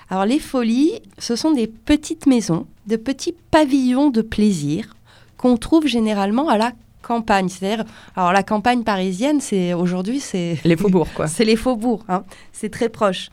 [0.09, 4.97] Alors les folies, ce sont des petites maisons, de petits pavillons de plaisir
[5.37, 7.49] qu'on trouve généralement à la campagne.
[7.49, 7.85] C'est-à-dire,
[8.15, 11.27] alors la campagne parisienne, c'est aujourd'hui, c'est les faubourgs, quoi.
[11.27, 12.23] c'est les faubourgs, hein.
[12.51, 13.29] c'est très proche.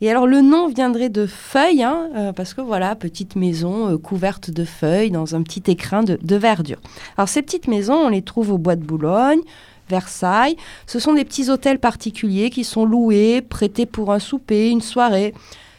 [0.00, 3.98] Et alors le nom viendrait de feuilles, hein, euh, parce que voilà, petite maison euh,
[3.98, 6.78] couverte de feuilles dans un petit écrin de, de, verdure.
[7.16, 9.40] Alors ces petites maisons, on les trouve au Bois de Boulogne,
[9.88, 10.56] Versailles.
[10.86, 15.34] Ce sont des petits hôtels particuliers qui sont loués, prêtés pour un souper, une soirée.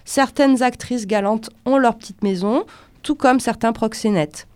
[0.06, 2.64] Certaines actrices galantes ont leur petite maison,
[3.02, 4.48] tout comme certains proxénètes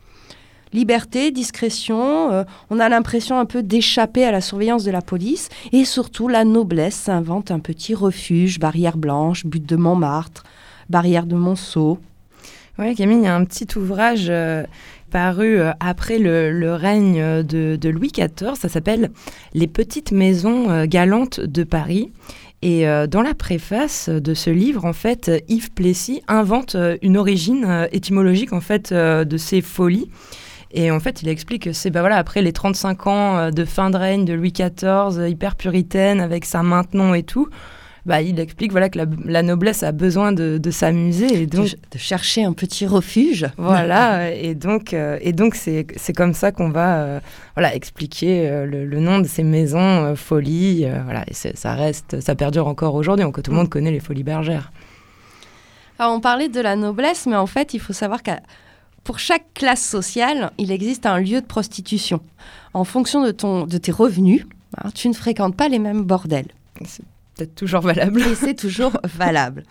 [0.73, 5.49] liberté, discrétion, euh, on a l'impression un peu d'échapper à la surveillance de la police,
[5.71, 10.43] et surtout la noblesse s'invente un petit refuge, barrière blanche, butte de Montmartre,
[10.89, 11.99] barrière de Monceau.
[12.80, 14.63] Oui, Camille, il y a un petit ouvrage euh,
[15.10, 19.12] paru euh, après le, règne de, Louis XIV, ça s'appelle
[19.53, 22.12] Les petites maisons galantes de Paris.
[22.63, 28.51] Et dans la préface de ce livre, en fait, Yves Plessis invente une origine étymologique
[28.51, 30.10] en fait de ces folies.
[30.71, 33.65] Et en fait, il explique que c'est bah voilà, après les 35 ans euh, de
[33.65, 37.47] fin de règne de Louis XIV, euh, hyper puritaine, avec sa maintenon et tout,
[38.06, 41.41] bah, il explique voilà, que la, noblesse a besoin de, s'amuser.
[41.41, 43.47] Et donc, de, chercher un petit refuge.
[43.58, 47.19] Voilà, et donc euh, et donc c'est comme ça qu'on va
[47.56, 50.88] voilà, expliquer le, nom de ces maisons, Folies.
[51.03, 54.23] voilà, et ça reste, ça perdure encore aujourd'hui, que tout le monde connaît les Folies
[54.23, 54.71] Bergères.
[55.99, 58.39] Alors, on parlait de la noblesse, mais en fait, il faut savoir qu'à
[59.08, 62.20] pour chaque classe sociale, il existe un lieu de prostitution.
[62.74, 64.46] En fonction de, ton, de tes revenus,
[64.78, 66.50] hein, tu ne fréquentes pas les mêmes bordels.
[66.84, 67.06] C'est
[67.38, 68.20] peut-être toujours valable.
[68.20, 69.63] Et c'est toujours valable.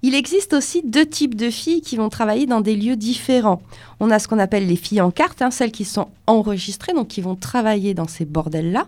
[0.00, 3.60] Il existe aussi deux types de filles qui vont travailler dans des lieux différents.
[4.00, 7.08] On a ce qu'on appelle les filles en carte, hein, celles qui sont enregistrées, donc
[7.08, 8.86] qui vont travailler dans ces bordels-là.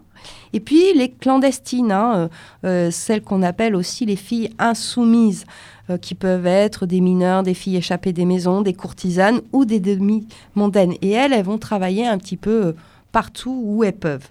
[0.55, 2.29] Et puis les clandestines, hein, euh,
[2.65, 5.45] euh, celles qu'on appelle aussi les filles insoumises.
[5.88, 9.79] Euh, qui peuvent être des mineurs, des filles échappées des maisons, des courtisanes ou des
[9.79, 10.94] demi-mondaines.
[11.01, 12.72] Et elles, elles vont travailler un petit peu euh,
[13.12, 14.29] partout où elles peuvent.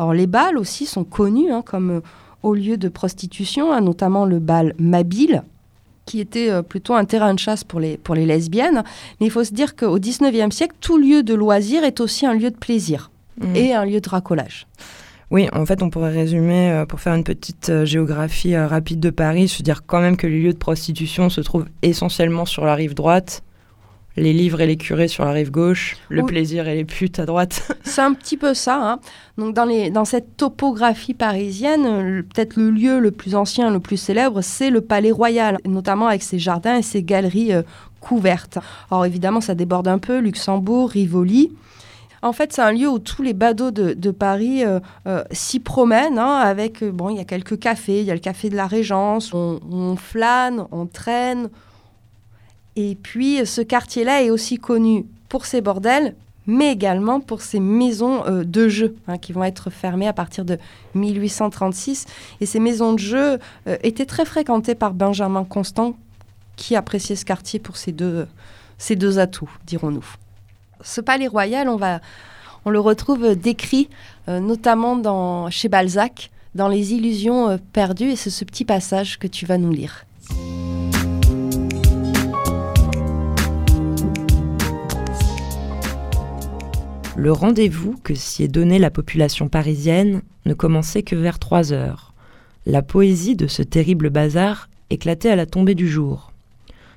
[0.00, 2.00] Alors les bals aussi sont connus hein, comme euh,
[2.42, 5.44] au lieu de prostitution, hein, notamment le bal Mabile,
[6.06, 8.82] qui était plutôt un terrain de chasse pour les, pour les lesbiennes.
[9.20, 12.34] Mais il faut se dire qu'au XIXe siècle, tout lieu de loisir est aussi un
[12.34, 13.56] lieu de plaisir mmh.
[13.56, 14.66] et un lieu de racolage.
[15.34, 19.00] Oui, en fait, on pourrait résumer, euh, pour faire une petite euh, géographie euh, rapide
[19.00, 22.64] de Paris, se dire quand même que les lieux de prostitution se trouvent essentiellement sur
[22.64, 23.42] la rive droite,
[24.16, 27.26] les livres et les curés sur la rive gauche, le plaisir et les putes à
[27.26, 27.68] droite.
[27.82, 28.78] C'est un petit peu ça.
[28.80, 29.00] Hein.
[29.36, 33.96] Donc dans, les, dans cette topographie parisienne, peut-être le lieu le plus ancien, le plus
[33.96, 37.50] célèbre, c'est le Palais Royal, notamment avec ses jardins et ses galeries
[37.98, 38.60] couvertes.
[38.88, 41.50] Alors évidemment, ça déborde un peu, Luxembourg, Rivoli.
[42.24, 46.18] En fait, c'est un lieu où tous les badauds de, Paris euh, euh, s'y promènent.
[46.18, 48.00] Hein, avec, euh, bon, il y a quelques cafés.
[48.00, 49.34] Il y a le café de la Régence.
[49.34, 51.50] On, flâne, on traîne.
[52.76, 58.22] Et puis, ce quartier-là est aussi connu pour ses bordels, mais également pour ses maisons
[58.26, 60.58] de jeu, hein, qui vont être fermées à partir de
[60.94, 62.06] 1836.
[62.40, 63.38] Et ces maisons de jeu
[63.82, 65.94] étaient très fréquentées par Benjamin Constant,
[66.56, 68.26] qui appréciait ce quartier pour ses deux,
[68.78, 70.06] ses deux atouts, dirons-nous
[70.80, 73.88] ce palais royal, on, le retrouve décrit
[74.28, 79.26] euh, notamment chez Balzac, dans Les Illusions euh, perdues, et c'est ce petit passage que
[79.26, 80.06] tu vas nous lire.
[87.16, 92.12] Le rendez-vous que s'y est donné la population parisienne ne commençait que vers 3 heures.
[92.66, 96.33] La poésie de ce terrible bazar éclatait à la tombée du jour.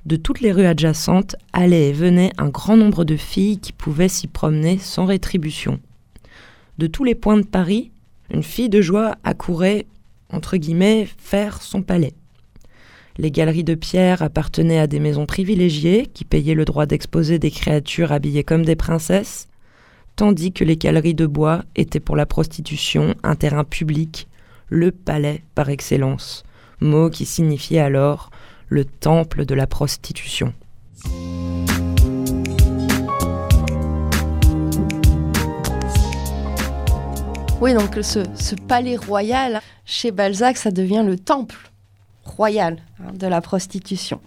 [0.08, 4.08] De toutes les rues adjacentes allaient et venaient un grand nombre de filles qui pouvaient
[4.08, 5.80] s'y promener sans rétribution.
[6.78, 7.90] De tous les points de Paris,
[8.32, 9.84] une fille de joie accourait,
[10.32, 12.14] entre guillemets, faire son palais.
[13.18, 17.50] Les galeries de pierre appartenaient à des maisons privilégiées qui payaient le droit d'exposer des
[17.50, 19.46] créatures habillées comme des princesses,
[20.16, 24.26] tandis que les galeries de bois étaient pour la prostitution un terrain public,
[24.70, 26.44] le palais par excellence,
[26.80, 28.30] mot qui signifiait alors
[28.68, 30.52] le temple de la prostitution.
[37.60, 41.70] Oui, donc ce, palais royal, chez Balzac, ça devient le temple
[42.24, 44.20] royal hein, de la prostitution.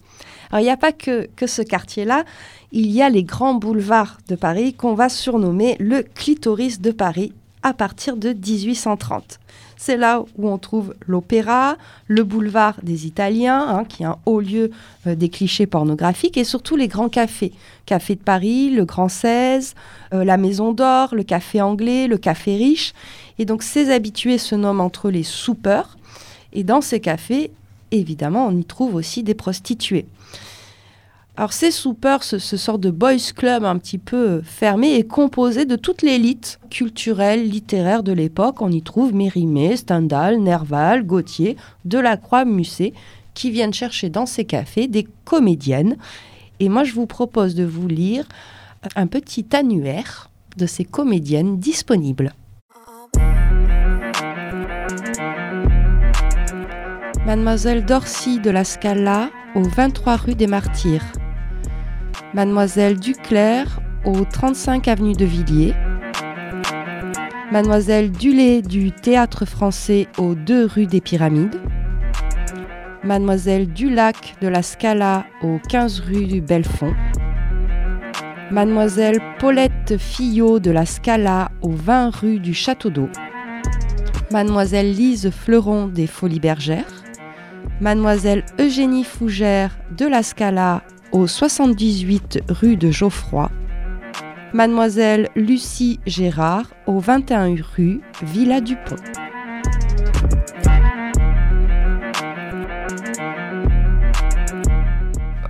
[0.50, 2.26] Alors, il n'y a pas que, que ce quartier-là,
[2.74, 7.34] il y a les grands boulevards de Paris qu'on va surnommer le clitoris de Paris
[7.64, 9.40] à partir de 1830.
[9.84, 14.40] C'est là où on trouve l'opéra, le boulevard des Italiens, hein, qui est un haut
[14.40, 14.70] lieu
[15.08, 17.52] euh, des clichés pornographiques, et surtout les grands cafés.
[17.88, 19.74] Café de Paris, le Grand 16,
[20.14, 22.94] euh, la Maison d'Or, le Café Anglais, le Café Riche.
[23.40, 25.98] Et donc ces habitués se nomment entre les soupeurs.
[26.54, 27.50] Et dans ces cafés,
[27.90, 30.06] évidemment, on y trouve aussi des prostituées.
[31.38, 35.66] Alors ces soupeurs, ce, sort de boys club un petit peu euh, fermé, est composé
[35.66, 38.62] de toute l'élite culturelle, littéraire de l'époque.
[38.62, 42.94] On y trouve Mérimée, Stendhal, Nerval, Gautier, Delacroix, Musset,
[43.34, 45.96] qui viennent chercher dans ces cafés des comédiennes.
[46.60, 48.28] Et moi, je vous propose de vous lire
[48.98, 52.34] un petit annuaire de ces comédiennes disponibles.
[57.26, 61.06] Mademoiselle Dorcy de la Scala au 23 rue des Martyrs.
[62.34, 65.74] Mademoiselle Duclerc au 35 avenue de Villiers.
[67.52, 71.60] Mademoiselle Dulé du Théâtre français au 2 rue des Pyramides.
[73.04, 76.94] Mademoiselle Dulac de la Scala au 15 rue du Belfond.
[78.52, 83.10] Mademoiselle Paulette Fillot de la Scala au 20 rue du Château d'Eau.
[84.32, 87.01] Mademoiselle Lise Fleuron des Folies Bergères.
[87.82, 93.50] Mademoiselle Eugénie Fougère de la Scala au 78 rue de Geoffroy.
[94.54, 98.98] Mademoiselle Lucie Gérard au 21 rue Villa Dupont.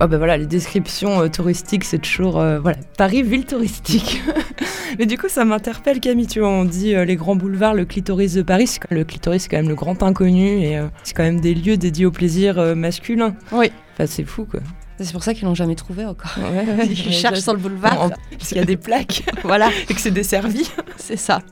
[0.04, 4.20] Oh ben voilà, les descriptions euh, touristiques, c'est toujours euh, voilà, Paris, ville touristique.
[4.98, 6.26] Mais du coup, ça m'interpelle, Camille.
[6.26, 8.68] Tu vois, on dit euh, les grands boulevards, le clitoris de Paris.
[8.90, 12.06] Le clitoris, c'est quand même le grand inconnu et c'est quand même des lieux dédiés
[12.06, 13.36] au plaisir masculin.
[13.52, 13.70] Oui.
[13.94, 14.60] Enfin, c'est fou, quoi.
[14.98, 16.32] C'est pour ça qu'ils l'ont jamais trouvé encore.
[16.38, 18.02] Ouais, ouais, Ils cherchent sur le boulevard.
[18.02, 20.68] En- Parce qu'il y a des plaques voilà, et que c'est desservi.
[20.96, 21.42] c'est ça.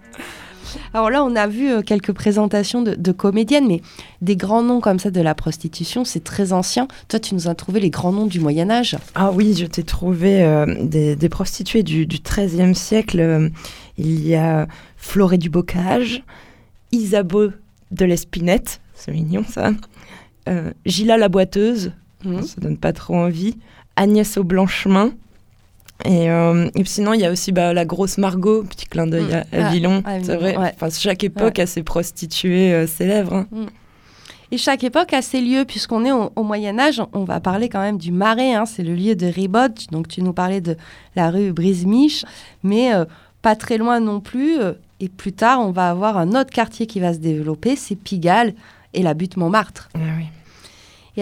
[0.94, 3.82] Alors là, on a vu euh, quelques présentations de, de comédiennes, mais
[4.22, 6.88] des grands noms comme ça de la prostitution, c'est très ancien.
[7.08, 8.96] Toi, tu nous as trouvé les grands noms du Moyen Âge.
[9.14, 13.20] Ah oui, je t'ai trouvé euh, des, des prostituées du, XIIIe siècle.
[13.20, 13.48] Euh,
[13.98, 16.22] Il y a Florée du Bocage,
[16.92, 17.50] Isabeau
[17.90, 19.72] de l'Espinette, c'est mignon ça.
[20.48, 21.92] Euh, Gila la boiteuse,
[22.24, 22.42] Mhm.
[22.42, 23.56] ça donne pas trop envie.
[23.96, 25.12] Agnès au Blanchemin.
[26.04, 29.24] Et, euh, et sinon, il y a aussi bah, la grosse Margot, petit clin d'œil
[29.24, 29.32] Mm.
[29.34, 30.02] à, à Ah, Villon.
[30.22, 30.56] c'est vrai.
[30.56, 30.72] ouais.
[30.74, 33.34] Enfin, chaque époque a ses prostituées euh, célèbres.
[33.52, 33.66] hein.
[34.52, 37.68] Et chaque époque a ses lieux, puisqu'on est au, au Moyen Âge, on va parler
[37.68, 40.76] quand même du Marais, hein, c'est le lieu de Ribot, donc tu nous parlais de
[41.14, 42.24] la rue Brisemiche,
[42.64, 43.04] mais euh,
[43.42, 46.88] pas très loin non plus, euh, et plus tard on va avoir un autre quartier
[46.88, 48.54] qui va se développer, c'est Pigalle
[48.92, 49.88] et la butte Montmartre.
[49.94, 50.24] Ah oui.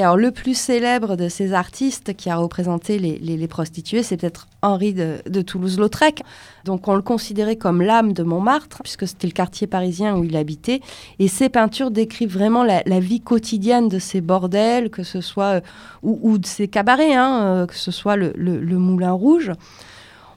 [0.02, 4.94] Alors le plus célèbre de ces artistes qui a représenté les, prostituées, c'est peut-être Henri
[4.94, 6.22] de, Toulouse-Lautrec.
[6.64, 10.36] Donc on le considérait comme l'âme de Montmartre, puisque c'était le quartier parisien où il
[10.36, 10.80] habitait.
[11.18, 15.60] Et ses peintures décrivent vraiment la, vie quotidienne de ces bordels, que ce soit euh,
[16.02, 19.52] ou, de ces cabarets, hein, euh, que ce soit le Moulin Rouge.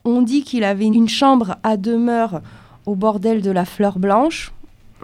[0.04, 2.40] On dit qu'il avait une chambre à demeure
[2.86, 4.52] au bordel de la Fleur Blanche.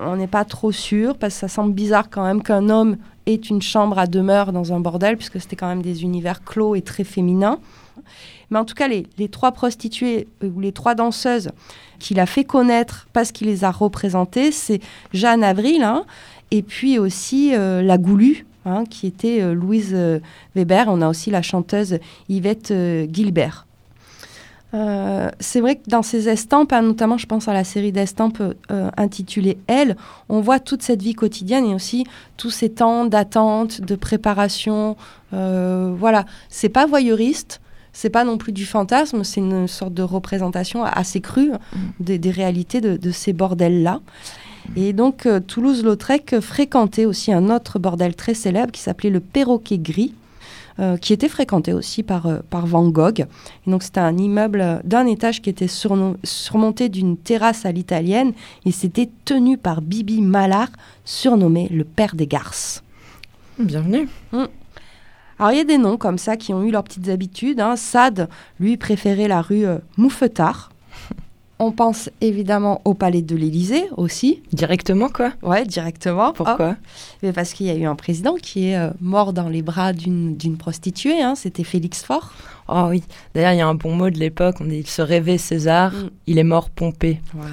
[0.01, 3.35] On n'est pas trop sûr parce que ça semble bizarre quand même qu'un homme ait
[3.35, 6.83] une chambre à demeure dans un bordel puisque c'était quand même des univers clos et
[6.83, 7.59] très féminins.
[8.51, 11.51] Mais en tout cas, les, trois prostituées euh, ou les trois danseuses
[11.99, 14.81] qu'il a fait connaître parce qu'il les a représentées, c'est
[15.13, 16.05] Jeanne Avril hein,
[16.51, 19.97] et puis aussi euh, la Goulue, hein, qui était euh, Louise
[20.55, 20.87] Weber.
[20.89, 22.73] On a aussi la chanteuse Yvette
[23.13, 23.68] Gilbert.
[24.75, 28.43] Euh, c'est vrai que dans ces estampes, hein, notamment je pense à la série d'estampes
[28.71, 29.97] euh, intitulée Elle,
[30.29, 32.05] on voit toute cette vie quotidienne et aussi
[32.37, 34.97] tous ces temps d'attente, de préparation.
[35.33, 37.61] Euh, voilà, c'est pas voyeuriste,
[37.95, 41.53] c'est pas non plus du fantasme, c'est une sorte de représentation assez crue
[41.99, 44.01] des, des réalités de, de ces bordels-là.
[44.77, 50.13] Et donc Toulouse-Lautrec fréquentait aussi un autre bordel très célèbre qui s'appelait le Perroquet Gris.
[50.81, 53.27] Euh, qui était fréquenté aussi par, euh, par Van Gogh.
[53.67, 58.33] Et donc c'était un immeuble d'un étage qui était surmonté d'une terrasse à l'italienne
[58.65, 60.71] et c'était tenu par Bibi Malard,
[61.05, 62.83] surnommé le père des garces.
[63.59, 64.09] Bienvenue.
[65.39, 67.61] Alors il y a des noms comme ça qui ont eu leurs petites habitudes.
[67.61, 67.77] hein.
[67.77, 70.71] Sade, lui, préférait la rue euh, Mouffetard.
[71.61, 74.43] On pense évidemment au palais de l'Élysée aussi.
[74.53, 76.33] Directement, quoi Ouais, directement.
[76.33, 76.87] Pourquoi Ah,
[77.23, 79.93] mais parce qu'il y a eu un président qui est euh, mort dans les bras
[79.93, 81.21] d'une prostituée.
[81.21, 81.35] hein.
[81.35, 82.33] C'était Félix Faure.
[82.69, 83.03] Oh oui.
[83.35, 84.57] D'ailleurs, il y a un bon mot de l'époque.
[84.61, 86.11] On dit il se rêvait César, Mm.
[86.29, 87.21] il est mort Pompée.
[87.35, 87.51] Voilà.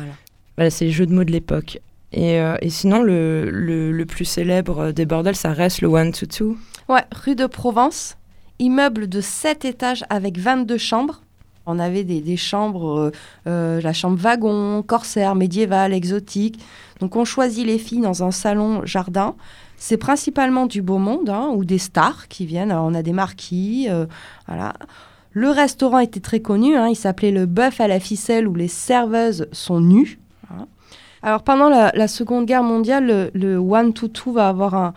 [0.58, 1.80] Voilà, c'est les jeux de mots de l'époque.
[2.12, 6.12] Et, euh, et sinon, le, le, le plus célèbre des bordels, ça reste le One
[6.12, 6.58] to Two.
[6.88, 8.16] Ouais, rue de Provence,
[8.60, 11.22] immeuble de 7 étages avec 22 chambres.
[11.66, 13.12] On avait des, chambres, euh,
[13.48, 16.60] euh, la chambre wagon, corsaire, médiévale, exotique.
[17.00, 19.36] Donc on choisit les filles dans un salon jardin.
[19.78, 22.72] C'est principalement du beau monde hein, ou des stars qui viennent.
[22.72, 24.06] Alors, on a des marquis, euh,
[24.48, 24.74] voilà.
[25.32, 28.70] Le restaurant était très connu, hein, il s'appelait le bœuf à la ficelle où les
[28.70, 30.18] serveuses sont nues.
[30.50, 30.68] hein.
[31.22, 34.94] Alors pendant la, la Seconde Guerre mondiale, le, le One to Two va avoir un,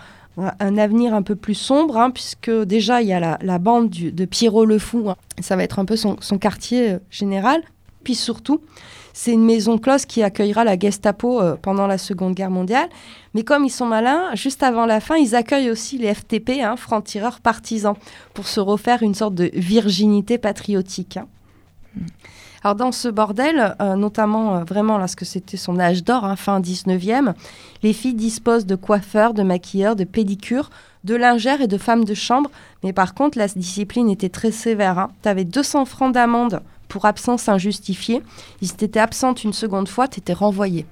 [0.60, 4.24] un avenir un peu plus sombre, hein, puisque déjà il y a la, bande de
[4.24, 5.16] Pierrot le Fou, hein.
[5.40, 7.62] ça va être un peu son, quartier euh, général.
[8.04, 8.60] Puis surtout,
[9.12, 12.88] c'est une maison close qui accueillera la Gestapo euh, pendant la Seconde Guerre mondiale.
[13.34, 16.76] Mais comme ils sont malins, juste avant la fin, ils accueillent aussi les FTP, hein,
[16.76, 17.94] francs-tireurs partisans,
[18.34, 21.16] pour se refaire une sorte de virginité patriotique.
[21.16, 21.26] Hein.
[22.64, 26.60] Alors dans ce bordel, euh, notamment euh, vraiment lorsque c'était son âge d'or, hein, fin
[26.60, 27.34] 19e,
[27.82, 30.70] les filles disposent de coiffeurs, de maquilleurs, de pédicures,
[31.04, 32.50] de lingères et de femmes de chambre.
[32.82, 34.98] Mais par contre, la discipline était très sévère.
[34.98, 35.10] Hein.
[35.22, 38.22] Tu avais 200 francs d'amende pour absence injustifiée.
[38.60, 40.86] Si tu étais absente une seconde fois, tu étais renvoyée.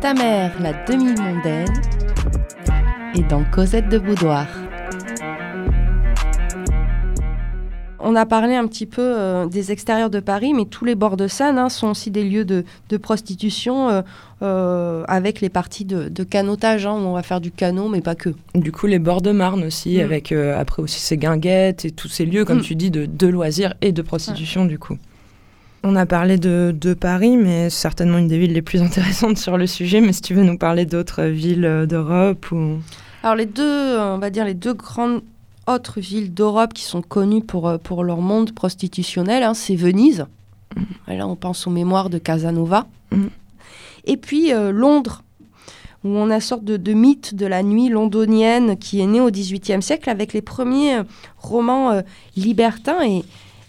[0.00, 1.80] Ta mère, la demi-mondaine,
[3.14, 4.46] est dans Cosette de Boudoir.
[8.02, 11.18] On a parlé un petit peu euh, des extérieurs de Paris, mais tous les bords
[11.18, 12.64] de Seine hein, sont aussi des lieux de,
[12.96, 14.02] prostitution euh,
[14.42, 18.00] euh, avec les parties de, de canotage, hein, où on va faire du canot, mais
[18.00, 18.30] pas que.
[18.54, 20.00] Du coup, les bords de Marne aussi, mm.
[20.00, 22.62] avec après aussi ces guinguettes et tous ces lieux, comme mm.
[22.62, 24.96] tu dis, de, loisirs et de prostitution, du coup.
[25.82, 29.66] On a parlé de, Paris, mais certainement une des villes les plus intéressantes sur le
[29.66, 30.00] sujet.
[30.00, 32.78] Mais si tu veux nous parler d'autres villes d'Europe ou...
[33.22, 35.20] Alors les deux, on va dire les deux grandes
[35.74, 40.26] autres villes d'Europe qui sont connues pour, euh, pour leur monde prostitutionnel, hein, c'est Venise.
[41.08, 42.86] Là, on pense aux mémoires de Casanova.
[44.04, 45.22] Et puis euh, Londres,
[46.04, 49.82] où on a sorte de, mythe de la nuit londonienne qui est née au XVIIIe
[49.82, 51.02] siècle avec les premiers euh,
[51.38, 52.00] romans
[52.36, 53.02] libertins.
[53.02, 53.22] Et,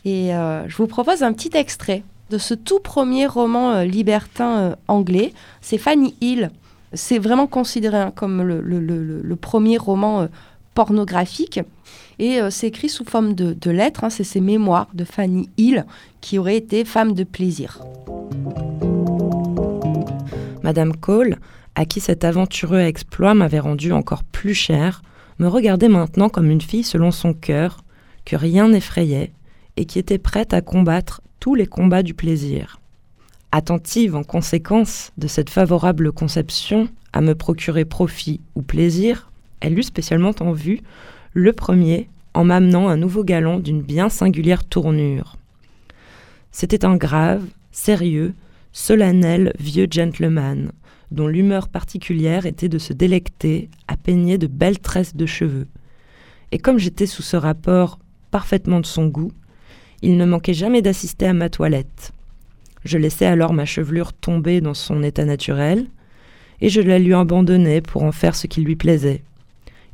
[0.05, 5.33] je vous propose un petit extrait de ce tout premier roman libertin anglais.
[5.59, 6.49] C'est Fanny Hill.
[6.93, 10.27] C'est vraiment considéré hein, comme le, premier roman
[10.73, 11.59] pornographique.
[12.19, 14.03] Et euh, c'est écrit sous forme de, lettres.
[14.03, 14.09] Hein.
[14.09, 15.85] c'est ses mémoires de Fanny Hill,
[16.21, 17.79] qui aurait été femme de plaisir.
[20.63, 21.37] Madame Cole,
[21.75, 25.01] à qui cet aventureux exploit m'avait rendu encore plus cher,
[25.39, 27.83] me regardait maintenant comme une fille selon son cœur,
[28.25, 29.33] que rien n'effrayait,
[29.77, 32.79] et qui était prête à combattre tous les combats du plaisir.
[33.51, 39.30] Attentive en conséquence de cette favorable conception à me procurer profit ou plaisir,
[39.61, 40.81] elle eut spécialement en vue
[41.33, 45.37] le premier en m'amenant un nouveau galon d'une bien singulière tournure.
[46.51, 48.33] C'était un grave, sérieux,
[48.73, 50.71] solennel vieux gentleman,
[51.11, 55.67] dont l'humeur particulière était de se délecter à peigner de belles tresses de cheveux.
[56.51, 57.99] Et comme j'étais sous ce rapport
[58.31, 59.31] parfaitement de son goût,
[60.01, 62.11] il ne manquait jamais d'assister à ma toilette.
[62.83, 65.87] Je laissais alors ma chevelure tomber dans son état naturel,
[66.61, 69.23] et je la lui abandonnais pour en faire ce qui lui plaisait.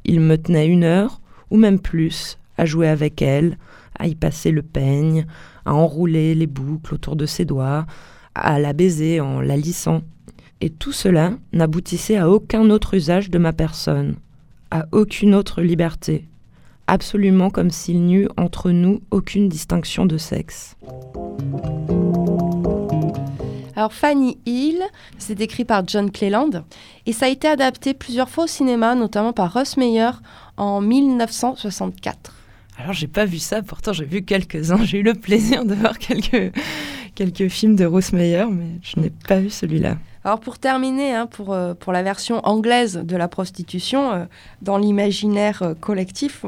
[0.07, 3.57] Il me tenait une heure, ou même plus, à jouer avec elle,
[3.99, 5.25] à y passer le peigne,
[5.65, 7.85] à enrouler les boucles autour de ses doigts,
[8.35, 10.01] à la baiser en la lissant.
[10.61, 14.15] Et tout cela n'aboutissait à aucun autre usage de ma personne,
[14.71, 16.27] à aucune autre liberté,
[16.87, 20.75] absolument comme s'il n'y eût entre nous aucune distinction de sexe.
[23.77, 24.81] Alors Fanny Hill,
[25.19, 26.49] c'est écrit par John Cleland
[27.05, 30.09] et ça a été adapté plusieurs fois au cinéma, notamment par Russ Meyer
[30.57, 32.33] en 1964.
[32.79, 34.83] Alors j'ai pas vu ça, pourtant j'ai vu quelques-uns.
[34.83, 36.55] J'ai eu le plaisir de voir quelques,
[37.13, 39.97] quelques films de Russ Meyer, mais je n'ai pas vu celui-là.
[40.23, 44.25] Alors pour terminer, hein, pour, euh, pour la version anglaise de la prostitution, euh,
[44.63, 46.45] dans l'imaginaire euh, collectif,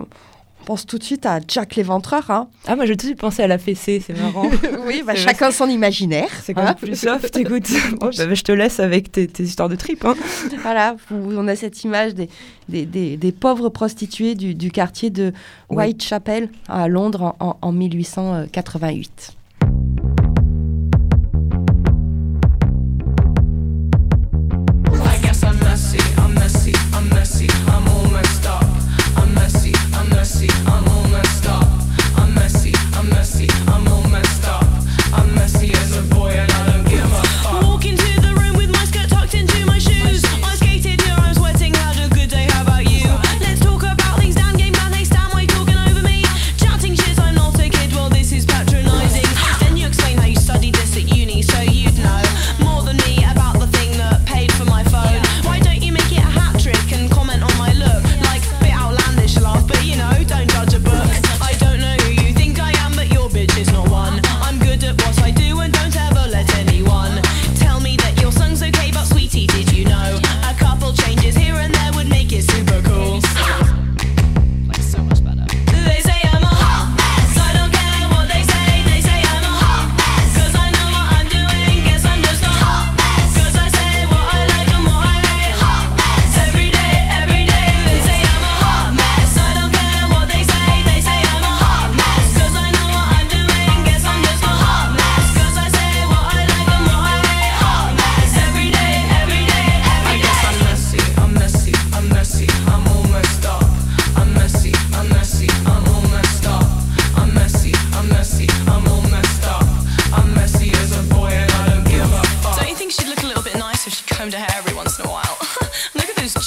[0.69, 2.29] pense tout de suite à Jack l'éventreur.
[2.29, 2.47] Hein.
[2.67, 4.47] Ah, moi, j'ai tout de suite pensé à la fessée, c'est marrant.
[4.85, 6.29] oui, bah, chacun son imaginaire.
[6.43, 6.77] C'est quand même hein.
[6.79, 7.67] plus soft, écoute.
[7.99, 10.05] Bah, je te laisse avec tes, histoires de tripes.
[10.05, 10.13] Hein.
[10.61, 12.29] Voilà, on a cette image des,
[12.67, 12.85] des,
[13.17, 15.33] des, pauvres prostituées du, du, quartier de
[15.71, 19.38] Whitechapel à Londres en, en 1888.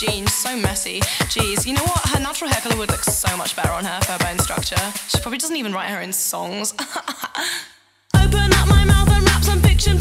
[0.09, 1.01] Was so messy.
[1.31, 2.01] Jeez, you know what?
[2.09, 4.77] Her natural hair color would look so much better on her for her bone structure.
[5.09, 6.73] She probably doesn't even write her own songs.
[8.15, 9.99] Open up my mouth and some fiction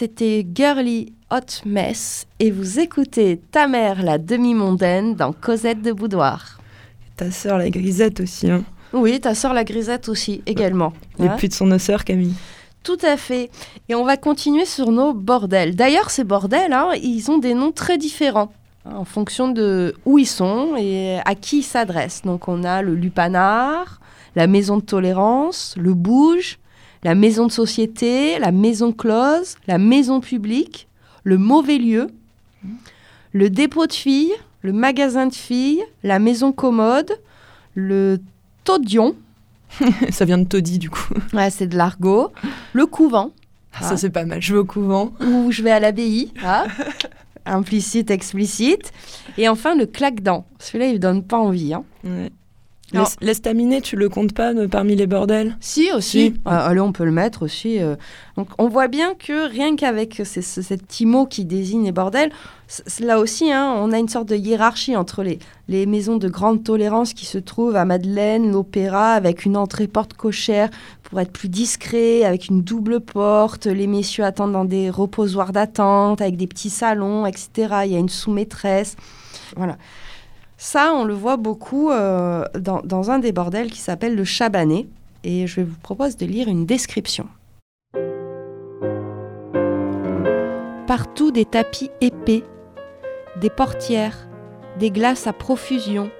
[0.00, 6.58] C'était Girly Hot Mess et vous écoutez ta mère la demi-mondaine dans Cosette de Boudoir.
[7.18, 8.50] Ta sœur, la grisette aussi.
[8.50, 8.64] Hein.
[8.94, 10.94] Oui, ta sœur la grisette aussi, également.
[11.18, 12.32] Les putes sont nos sœurs, Camille.
[12.82, 13.50] Tout à fait.
[13.90, 15.76] Et on va continuer sur nos bordels.
[15.76, 18.50] D'ailleurs, ces bordels, hein, ils ont des noms très différents
[18.86, 22.22] hein, en fonction de où ils sont et à qui ils s'adressent.
[22.22, 24.00] Donc, on a le lupanar,
[24.34, 26.58] la maison de tolérance, le bouge,
[27.02, 30.88] la maison de société, la maison close, la maison publique,
[31.24, 32.08] le mauvais lieu,
[33.32, 34.32] le dépôt de filles,
[34.62, 37.10] le magasin de filles, la maison commode,
[37.74, 38.18] le
[38.64, 39.14] taudion,
[40.10, 41.14] Ça vient de Toddy, du coup.
[41.32, 42.32] ouais, c'est de l'argot,
[42.72, 43.30] le couvent,
[43.72, 44.42] Ah, Ça, c'est pas mal.
[44.42, 45.12] Je vais au couvent.
[45.24, 46.64] ou je vais à l'abbaye, hein,
[47.46, 48.92] implicite, explicite,
[49.38, 50.44] et enfin le claque-dent.
[50.58, 51.72] Celui-là, il ne donne pas envie.
[51.72, 51.84] Hein.
[52.04, 52.30] Ouais.
[53.20, 55.56] L'estaminet, tu le comptes pas euh, parmi les bordels?
[55.60, 56.10] Si, aussi.
[56.10, 56.34] Si.
[56.44, 57.80] Ah, allez, on peut le mettre aussi.
[57.80, 57.94] euh.
[58.36, 61.92] Donc, on voit bien que rien qu'avec ces, ce, cet petit mot qui désigne les
[61.92, 62.30] bordels,
[63.00, 65.38] là aussi, hein, on a une sorte de hiérarchie entre les,
[65.68, 70.14] les maisons de grande tolérance qui se trouvent à Madeleine, l'Opéra, avec une entrée porte
[70.14, 70.68] cochère
[71.02, 73.66] pour être plus discret, avec une double porte.
[73.66, 77.50] Les messieurs attendent dans des reposoirs d'attente, avec des petits salons, etc.
[77.84, 78.96] Il y a une sous-maîtresse.
[79.56, 79.76] Voilà.
[80.62, 84.86] Ça, on le voit beaucoup euh, dans, un des bordels qui s'appelle le Chabanet.
[85.24, 87.28] Et je vous propose de lire une description.
[90.86, 92.44] Partout des tapis épais,
[93.40, 94.28] des portières,
[94.78, 96.10] des glaces à profusion,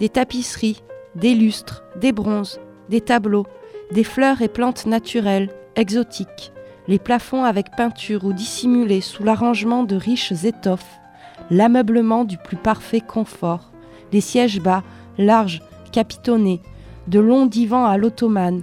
[0.00, 0.82] des tapisseries,
[1.14, 3.46] des lustres, des bronzes, des tableaux,
[3.92, 6.52] des fleurs et plantes naturelles, exotiques,
[6.88, 10.98] les plafonds avec peinture ou dissimulés sous l'arrangement de riches étoffes,
[11.48, 13.70] l'ameublement du plus parfait confort,
[14.14, 14.84] des sièges bas,
[15.18, 15.60] larges,
[15.90, 16.60] capitonnés,
[17.08, 18.62] de longs divans à l'ottomane,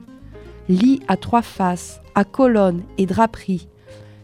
[0.70, 3.68] lits à trois faces, à colonnes et draperies,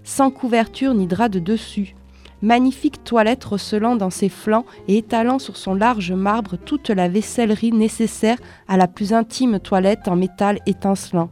[0.05, 1.95] sans couverture ni drap de dessus,
[2.41, 7.73] magnifique toilette recelant dans ses flancs et étalant sur son large marbre toute la vaissellerie
[7.73, 8.37] nécessaire
[8.69, 11.29] à la plus intime toilette en métal étincelant.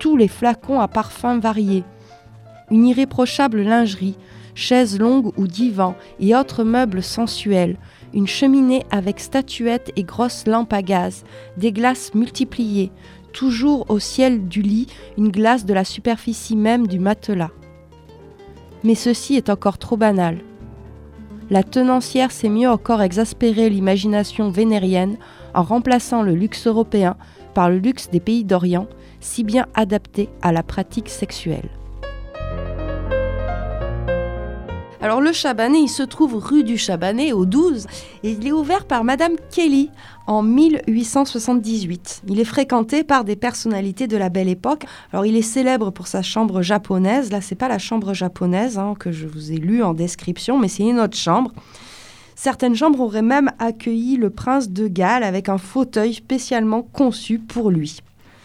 [0.00, 1.84] Tous les flacons à parfums variés,
[2.68, 4.16] une irréprochable lingerie,
[4.56, 7.76] chaises longues ou divans et autres meubles sensuels,
[8.14, 11.24] une cheminée avec statuettes et grosses lampes à gaz,
[11.56, 12.92] des glaces multipliées,
[13.32, 14.86] toujours au ciel du lit
[15.18, 17.50] une glace de la superficie même du matelas.
[18.84, 20.38] Mais ceci est encore trop banal.
[21.50, 25.18] La tenancière sait mieux encore exaspérer l'imagination vénérienne
[25.52, 27.16] en remplaçant le luxe européen
[27.52, 28.86] par le luxe des pays d'Orient,
[29.20, 31.68] si bien adapté à la pratique sexuelle.
[35.04, 37.86] Alors le Chabanais, il se trouve rue du Chabanais au 12
[38.22, 39.90] et il est ouvert par Madame Kelly
[40.26, 42.22] en 1878.
[42.26, 44.84] Il est fréquenté par des personnalités de la belle époque.
[45.12, 47.30] Alors il est célèbre pour sa chambre japonaise.
[47.30, 50.68] Là, c'est pas la chambre japonaise hein, que je vous ai lu en description, mais
[50.68, 51.52] c'est une autre chambre.
[52.34, 57.70] Certaines chambres auraient même accueilli le prince de Galles avec un fauteuil spécialement conçu pour
[57.70, 57.98] lui.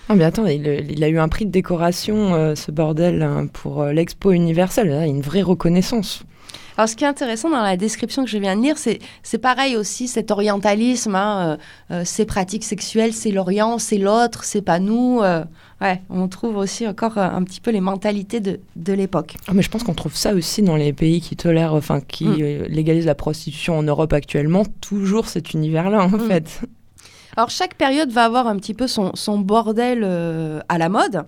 [0.10, 3.47] Ah mais attends, il, il a eu un prix de décoration, euh, ce bordel, hein,
[3.47, 4.89] pour euh, l'expo universelle.
[4.89, 6.26] Là, une vraie reconnaissance.
[6.77, 9.37] Alors, ce qui est intéressant dans la description que je viens de lire, c'est, c'est
[9.37, 11.57] pareil aussi, cet orientalisme, hein,
[11.91, 15.19] euh, euh, ces pratiques sexuelles, c'est l'Orient, c'est l'autre, c'est pas nous.
[15.21, 15.43] euh,
[15.81, 19.35] ouais, on trouve aussi encore un petit peu les mentalités de, de l'époque.
[19.47, 22.25] Ah, mais je pense qu'on trouve ça aussi dans les pays qui tolèrent, enfin, qui
[22.25, 22.35] Mm.
[22.41, 24.63] euh, légalisent la prostitution en Europe actuellement.
[24.79, 26.27] Toujours cet univers-là, en Mm.
[26.29, 26.61] fait.
[27.35, 30.03] Alors, chaque période va avoir un petit peu son, son bordel
[30.69, 31.25] à la mode.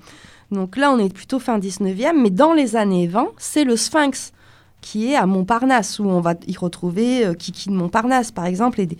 [0.51, 4.33] Donc là, on est plutôt fin 19e, mais dans les années 20, c'est le Sphinx
[4.81, 8.81] qui est à Montparnasse, où on va y retrouver euh, Kiki de Montparnasse, par exemple,
[8.81, 8.97] et des,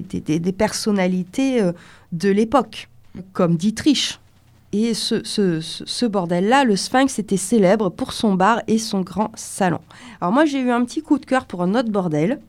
[0.00, 1.72] des- des- personnalités euh,
[2.12, 2.88] de l'époque,
[3.32, 4.18] comme Dietrich.
[4.72, 9.00] Et ce, ce- ce- ce bordel-là, le Sphinx était célèbre pour son bar et son
[9.02, 9.80] grand salon.
[10.20, 12.40] Alors moi, j'ai eu un petit coup de cœur pour un autre bordel,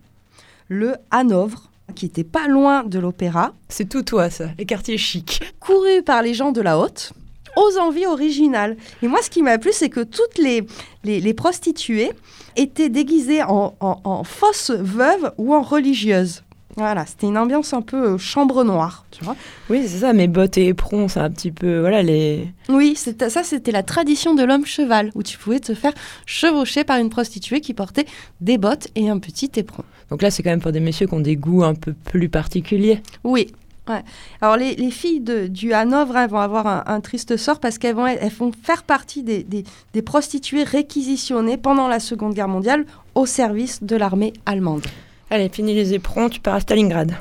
[0.68, 4.46] le Hanovre, qui était pas loin de l'opéra, C'est tout toi, ça.
[4.58, 5.40] Les quartiers chics.
[5.60, 7.14] couru par les gens de la haute,
[7.56, 8.76] aux envies originales.
[9.04, 10.66] Et moi, ce qui m'a plu, c'est que toutes les,
[11.04, 12.12] les, les prostituées
[12.56, 16.42] étaient déguisées en, en, en fausses veuves ou en religieuses.
[16.78, 19.38] Voilà, c'était une ambiance un peu euh, chambre noire, tu vois.
[19.70, 21.80] Oui, c'est ça, mes bottes et éperons, c'est un petit peu.
[21.80, 22.50] Voilà, les.
[22.68, 25.94] Oui, c'était- ça, c'était la tradition de l'homme cheval, où tu pouvais te faire
[26.26, 28.06] chevaucher par une prostituée qui portait
[28.42, 29.84] des bottes et un petit éperon.
[30.10, 32.28] Donc là, c'est quand même pour des messieurs qui ont des goûts un peu plus
[32.28, 33.02] particuliers.
[33.24, 33.48] Oui.
[33.88, 34.02] Ouais.
[34.42, 37.78] Alors les, les filles de, du Hanovre elles vont avoir un, un triste sort parce
[37.78, 39.64] qu'elles vont, elles vont faire partie des, des-
[39.94, 44.82] des prostituées réquisitionnées pendant la Seconde Guerre mondiale au service de l'armée allemande.
[45.30, 47.14] Allez, fini les éperons, tu pars à Stalingrad.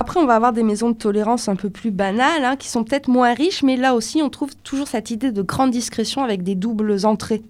[0.00, 2.82] Après, on va avoir des maisons de tolérance un peu plus banales, hein, qui sont
[2.82, 6.42] peut-être moins riches, mais là aussi, on trouve toujours cette idée de grande discrétion avec
[6.42, 7.42] des doubles entrées.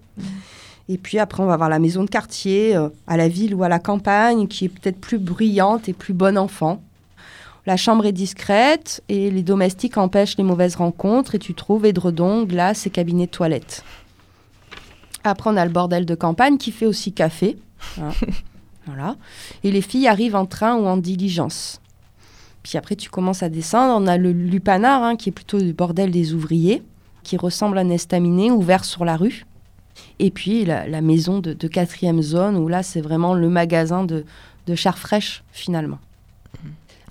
[0.88, 3.64] Et puis après, on va avoir la maison de quartier, euh, à la ville ou
[3.64, 6.82] à la campagne, qui est peut-être plus bruyante et plus bon enfant.
[7.66, 12.44] La chambre est discrète et les domestiques empêchent les mauvaises rencontres et tu trouves édredons,
[12.44, 13.84] glace et cabinet de toilette.
[15.24, 17.56] Après, on a le bordel de campagne qui fait aussi café.
[18.00, 18.10] hein.
[18.86, 19.16] voilà.
[19.62, 21.80] Et les filles arrivent en train ou en diligence.
[22.62, 23.94] Puis après, tu commences à descendre.
[23.98, 26.82] On a le lupanar, hein, qui est plutôt le bordel des ouvriers,
[27.22, 29.46] qui ressemble à un estaminet ouvert sur la rue.
[30.18, 34.04] Et puis la, la maison de, de quatrième zone, où là, c'est vraiment le magasin
[34.04, 34.26] de,
[34.66, 35.98] de chair fraîche, finalement.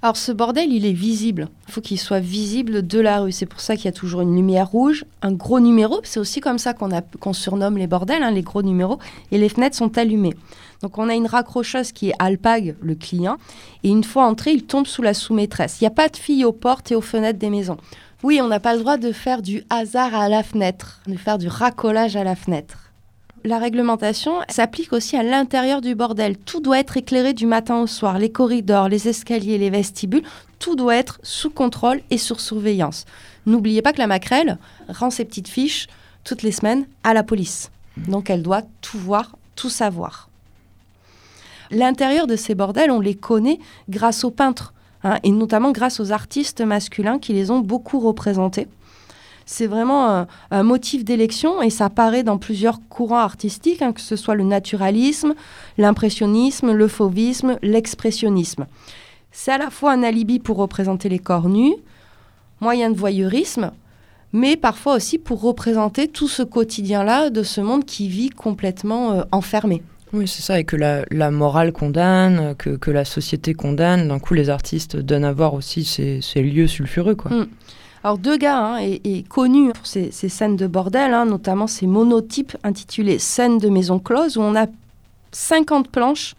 [0.04, 1.48] Alors ce bordel, il est visible.
[1.70, 3.32] Il faut qu'il soit visible de la rue.
[3.32, 6.02] C'est pour ça qu'il y a toujours une lumière rouge, un gros numéro.
[6.04, 9.00] C'est aussi comme ça qu'on surnomme les bordels, hein, les gros numéros.
[9.32, 10.34] Et les fenêtres sont allumées.
[10.82, 13.38] Donc on a une raccrocheuse qui est Alpag, le client.
[13.86, 15.78] Et une fois entré, il tombe sous la sous-maîtresse.
[15.80, 17.78] Il n'y a pas de filles aux portes et aux fenêtres des maisons.
[18.24, 21.38] Oui, on n'a pas le droit de faire du hasard à la fenêtre, de faire
[21.38, 22.93] du racolage à la fenêtre.
[23.46, 26.38] La réglementation s'applique aussi à l'intérieur du bordel.
[26.38, 28.18] Tout doit être éclairé du matin au soir.
[28.18, 30.24] Les corridors, les escaliers, les vestibules,
[30.60, 33.04] tout doit être sous contrôle et sur surveillance.
[33.46, 35.88] N'oubliez pas que la maquerelle rend ses petites fiches
[36.24, 37.70] toutes les semaines à la police.
[37.98, 40.30] Donc elle doit tout voir, tout savoir.
[41.70, 44.74] L'intérieur de ces bordels, on les connaît grâce aux peintres,
[45.04, 48.70] hein, et notamment grâce aux artistes masculins qui les ont beaucoup représentés.
[49.46, 54.02] C'est vraiment un, un motif d'élection et ça apparaît dans plusieurs courants artistiques, hein, que
[54.02, 55.34] ce soit le naturalisme,
[55.78, 58.66] l'impressionnisme, le fauvisme, l'expressionnisme.
[59.32, 61.76] C'est à la fois un alibi pour représenter les corps nus,
[62.62, 63.72] moyen de voyeurisme,
[64.32, 69.22] mais parfois aussi pour représenter tout ce quotidien-là de ce monde qui vit complètement euh,
[69.32, 69.84] enfermé.
[70.14, 74.08] Oui, c'est ça, et que la, la morale condamne, que, que la société condamne.
[74.08, 77.32] D'un coup, les artistes donnent à voir aussi ces, ces lieux sulfureux, quoi.
[77.32, 77.48] Mm.
[78.04, 83.18] Alors Degas hein, est, connu pour ses, scènes de bordel, hein, notamment ses monotypes intitulés
[83.18, 84.68] Scènes de maison close, où on a
[85.32, 86.36] 50 planches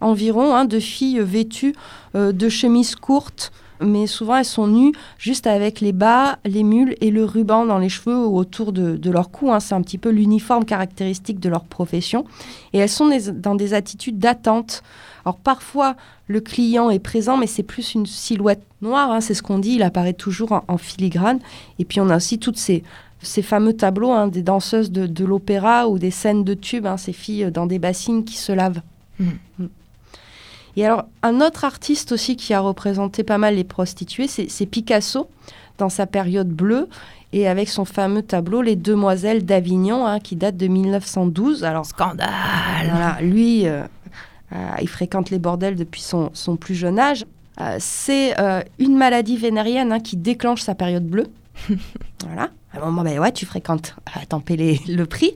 [0.00, 1.74] environ hein, de filles vêtues
[2.14, 3.52] euh, de chemises courtes,
[3.82, 7.78] mais souvent elles sont nues juste avec les bas, les mules et le ruban dans
[7.78, 9.52] les cheveux ou autour de, leur cou.
[9.52, 9.60] hein.
[9.60, 12.24] C'est un petit peu l'uniforme caractéristique de leur profession.
[12.72, 14.82] Et elles sont dans des attitudes d'attente.
[15.24, 15.96] Alors parfois,
[16.26, 19.74] le client est présent, mais c'est plus une silhouette noire, hein, c'est ce qu'on dit,
[19.74, 21.38] il apparaît toujours en, en filigrane.
[21.78, 22.82] Et puis on a aussi toutes ces,
[23.22, 26.96] ces fameux tableaux hein, des danseuses de, de l'opéra ou des scènes de tubes, hein,
[26.96, 28.82] ces filles dans des bassines qui se lavent.
[29.18, 29.38] Mhm.
[29.58, 29.66] Mm.
[30.76, 35.28] Et alors, un autre artiste aussi qui a représenté pas mal les prostituées, c'est Picasso.
[35.78, 36.88] dans sa période bleue
[37.32, 41.64] et avec son fameux tableau Les Demoiselles d'Avignon hein, qui date de 1912.
[41.64, 42.30] Alors Scandale
[42.90, 44.01] voilà, lui, euh, euh,
[44.80, 47.24] il fréquente les bordels depuis son, son plus jeune âge.
[47.60, 51.26] Euh, c'est euh, une maladie vénérienne hein, qui déclenche sa période bleue.
[52.26, 52.50] voilà.
[52.74, 55.32] À un moment, ben ouais, tu fréquentes, euh, les- le prix.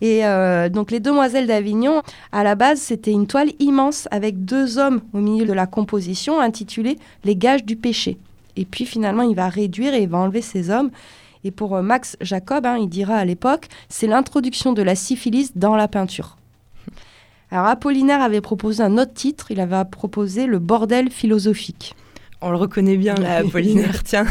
[0.00, 2.02] Et euh, donc, les Demoiselles d'Avignon,
[2.32, 6.40] à la base, c'était une toile immense avec deux hommes au milieu de la composition
[6.40, 8.16] intitulée Les gages du péché.
[8.56, 10.90] Et puis, finalement, il va réduire et il va enlever ces hommes.
[11.44, 15.52] Et pour euh, Max Jacob, hein, il dira à l'époque, c'est l'introduction de la syphilis
[15.56, 16.38] dans la peinture.
[17.50, 21.94] Alors, Apollinaire avait proposé un autre titre, il avait proposé le bordel philosophique.
[22.40, 24.26] On le reconnaît bien là, Apollinaire, tiens.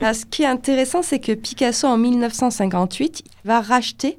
[0.00, 4.18] Alors, ce qui est intéressant, c'est que Picasso, en 1958, va racheter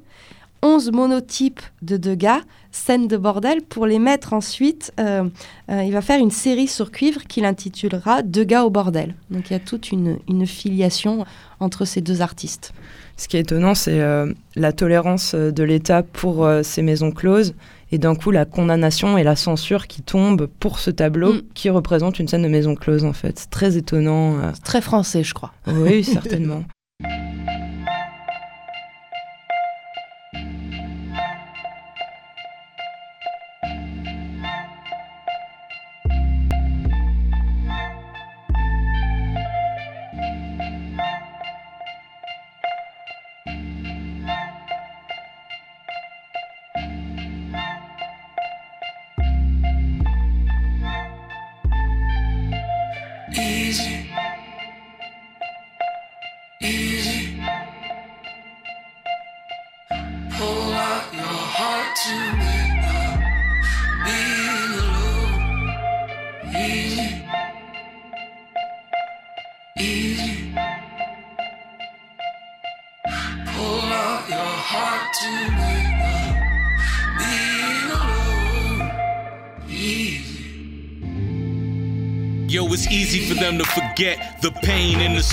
[0.62, 2.40] 11 monotypes de Degas,
[2.70, 4.92] scènes de bordel, pour les mettre ensuite.
[4.98, 5.24] euh,
[5.70, 9.14] euh, il va faire une série sur cuivre qu'il intitulera Degas au bordel.
[9.30, 11.24] Donc il y a toute une, une filiation
[11.60, 12.72] entre ces deux artistes.
[13.16, 17.54] Ce qui est étonnant, c'est euh, la tolérance de l'État pour ces maisons closes
[17.92, 21.42] et d'un coup la condamnation et la censure qui tombent pour ce tableau Mm.
[21.54, 23.38] qui représente une scène de maison close en fait.
[23.38, 24.38] C'est très étonnant.
[24.38, 24.50] euh.
[24.54, 25.52] C'est très français, je crois.
[25.66, 26.64] Oui, certainement.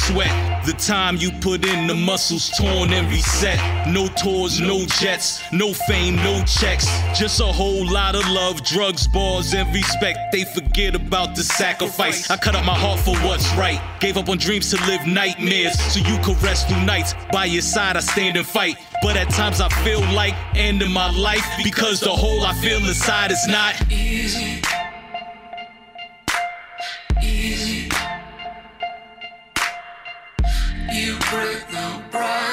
[0.08, 0.66] sweat.
[0.66, 3.60] The time you put in, the muscles torn and reset.
[3.88, 6.88] No tours, no jets, no fame, no checks.
[7.18, 10.20] Just a whole lot of love, drugs, bars, and respect.
[10.32, 12.30] They forget about the sacrifice.
[12.30, 13.82] I cut up my heart for what's right.
[14.00, 17.14] Gave up on dreams to live nightmares so you could rest through nights.
[17.32, 18.78] By your side, I stand and fight.
[19.02, 23.32] But at times I feel like ending my life because the hole I feel inside
[23.32, 24.44] is not Easy.
[24.44, 24.83] Easy.
[32.14, 32.53] surprise.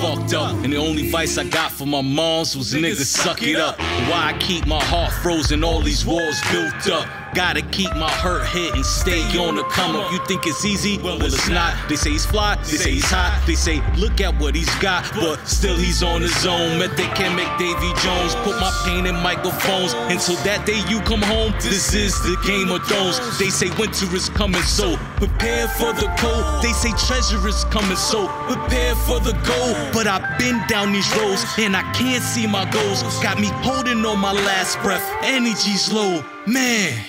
[0.00, 0.52] Fucked up.
[0.64, 3.78] And the only vice I got from my moms was niggas suck it up.
[4.08, 7.06] Why I keep my heart frozen, all these walls built up.
[7.34, 10.10] Gotta keep my hurt hit and stay on the come up.
[10.10, 10.98] You think it's easy?
[10.98, 11.76] Well, it's not.
[11.88, 13.42] They say he's fly, they say he's hot.
[13.46, 16.78] They say, look at what he's got, but still he's on his own.
[16.78, 19.92] Bet they can make Davy Jones put my pain in microphones.
[20.08, 23.20] Until that day you come home, this is the Game of Thrones.
[23.38, 26.62] They say winter is coming, so prepare for the cold.
[26.62, 29.76] They say treasure is coming, so prepare for the gold.
[29.92, 33.02] But I've been down these roads and I can't see my goals.
[33.22, 35.04] Got me holding on my last breath.
[35.22, 37.04] Energy's low, man.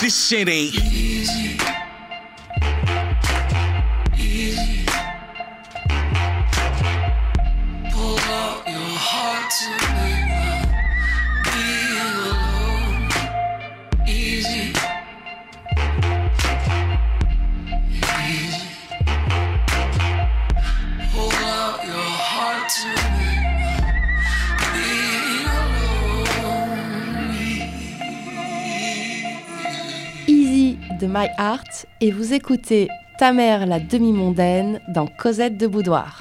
[0.00, 1.07] This shit ain't
[30.98, 32.88] de My Heart et vous écoutez
[33.18, 36.20] Ta mère la demi-mondaine dans Cosette de Boudoir.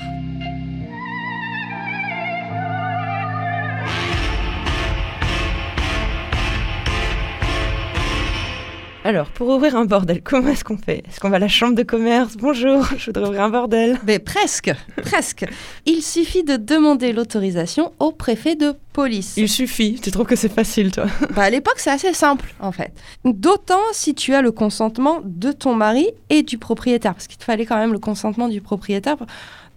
[9.07, 11.01] Alors, pour ouvrir un bordel, comment est-ce qu'on fait?
[11.07, 12.35] Est-ce qu'on va à la chambre de commerce?
[12.35, 13.97] Bonjour, je voudrais ouvrir un bordel.
[14.05, 14.69] Mais presque,
[15.01, 15.45] presque.
[15.85, 19.35] Il suffit de demander l'autorisation au préfet de police.
[19.37, 21.05] Il suffit, tu trouves que c'est facile, toi?
[21.37, 22.91] Bah, à l'époque, c'est assez simple, en fait.
[23.23, 27.45] D'autant si tu as le consentement de ton mari et du propriétaire, parce qu'il te
[27.45, 29.15] fallait quand même le consentement du propriétaire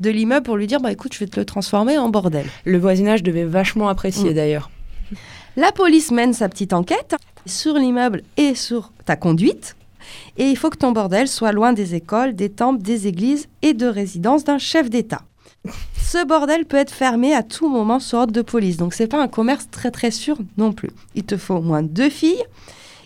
[0.01, 2.47] de l'immeuble pour lui dire, bah écoute, je vais te le transformer en bordel.
[2.65, 4.35] Le voisinage devait vachement apprécier Mm.
[4.35, 4.71] d'ailleurs.
[5.57, 7.17] La police mène sa petite enquête
[7.47, 9.77] sur l'immeuble et sur ta conduite.
[10.37, 13.75] Et il faut que ton bordel soit loin des écoles, des temples, des églises et
[13.75, 15.23] de résidences d'un chef d'État.
[15.97, 18.77] Ce bordel peut être fermé à tout moment sur ordre de police.
[18.77, 20.91] Donc c'est pas un commerce très très sûr non plus.
[21.15, 22.43] Il te faut au moins deux filles.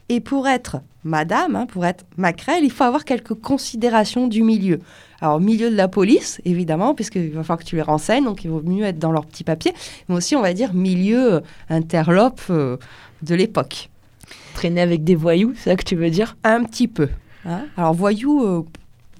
[0.09, 4.80] Et pour être madame, hein, pour être maquerelle, il faut avoir quelques considérations du milieu.
[5.20, 8.51] Alors, milieu de la police, évidemment, puisqu'il va falloir que tu les renseignes, donc il
[8.51, 9.72] vaut mieux être dans leurs petits papiers.
[10.09, 12.76] Mais aussi, on va dire, milieu euh, interlope euh,
[13.22, 13.89] de l'époque.
[14.55, 17.09] Traîner avec des voyous, c'est ça que tu veux dire Un petit peu.
[17.45, 17.63] hein.
[17.77, 18.63] Alors, voyou euh,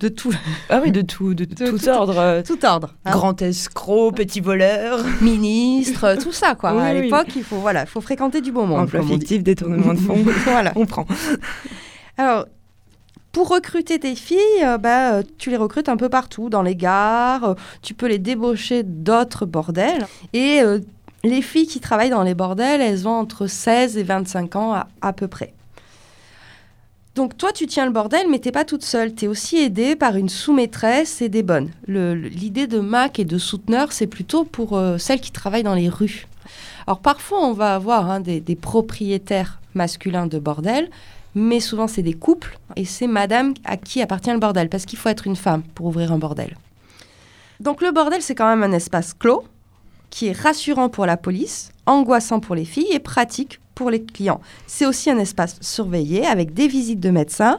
[0.01, 0.33] de tout,
[0.71, 2.19] Ah oui, de tout, de, De tout tout- ordre.
[2.19, 2.95] euh, tout ordre.
[3.05, 3.11] hein.
[3.13, 6.73] Grand escroc, petit voleur, ministre, tout ça, quoi.
[6.75, 7.03] Oui, à oui.
[7.03, 8.81] l'époque, il faut, voilà, il faut fréquenter du bon monde.
[8.81, 10.17] emploi fictif, détournement de fonds.
[10.45, 10.73] voilà.
[10.77, 11.07] On prend.
[12.17, 12.47] Alors,
[13.33, 16.77] pour recruter tes filles, euh, bah, euh, tu les recrutes un peu partout, dans les
[16.77, 20.07] gares, euh, tu peux les débaucher d'autres bordels.
[20.33, 20.79] Et euh,
[21.25, 25.13] les filles qui travaillent dans les bordels, elles ont entre 16 et 25 ans à,
[25.13, 25.55] peu près.
[27.15, 29.15] Donc toi, tu tiens le bordel, mais t'es pas toute seule.
[29.15, 31.71] Tu es aussi aidée par une sous-maîtresse et des bonnes.
[31.87, 35.89] L'idée de MAC et de souteneur, c'est plutôt pour euh, celles qui travaillent dans les
[35.89, 36.27] rues.
[36.87, 40.91] Alors parfois, on va avoir hein, des, des propriétaires masculins de bordel,
[41.35, 44.99] mais souvent c'est des couples et c'est madame à qui appartient le bordel parce qu'il
[44.99, 46.57] faut être une femme pour ouvrir un bordel.
[47.61, 49.45] Donc le bordel c'est quand même un espace clos
[50.15, 54.41] qui est rassurant pour la police, angoissant pour les filles et pratique pour les clients.
[54.69, 57.59] C'est aussi un espace surveillé avec des visites de médecins,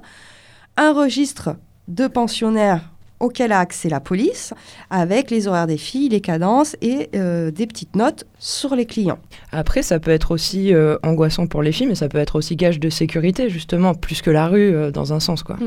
[0.78, 1.58] un registre
[1.90, 4.54] de pensionnaires auquel a accès la police,
[4.90, 9.20] avec les horaires des filles, les cadences et euh, des petites notes sur les clients.
[9.52, 12.56] Après, ça peut être aussi euh, angoissant pour les filles, mais ça peut être aussi
[12.56, 15.58] gage de sécurité, justement, plus que la rue, euh, dans un sens, quoi.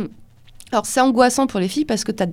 [0.72, 2.26] Alors c'est angoissant pour les filles parce que t'as,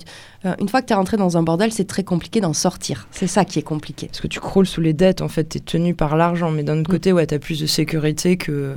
[0.46, 3.08] euh, une fois que tu es rentré dans un bordel, c'est très compliqué d'en sortir.
[3.12, 4.08] C'est ça qui est compliqué.
[4.08, 6.80] Parce que tu croules sous les dettes, en fait, t'es tenu par l'argent, mais d'un
[6.80, 6.94] autre Mm.
[6.94, 8.76] côté, ouais, t'as plus de sécurité que...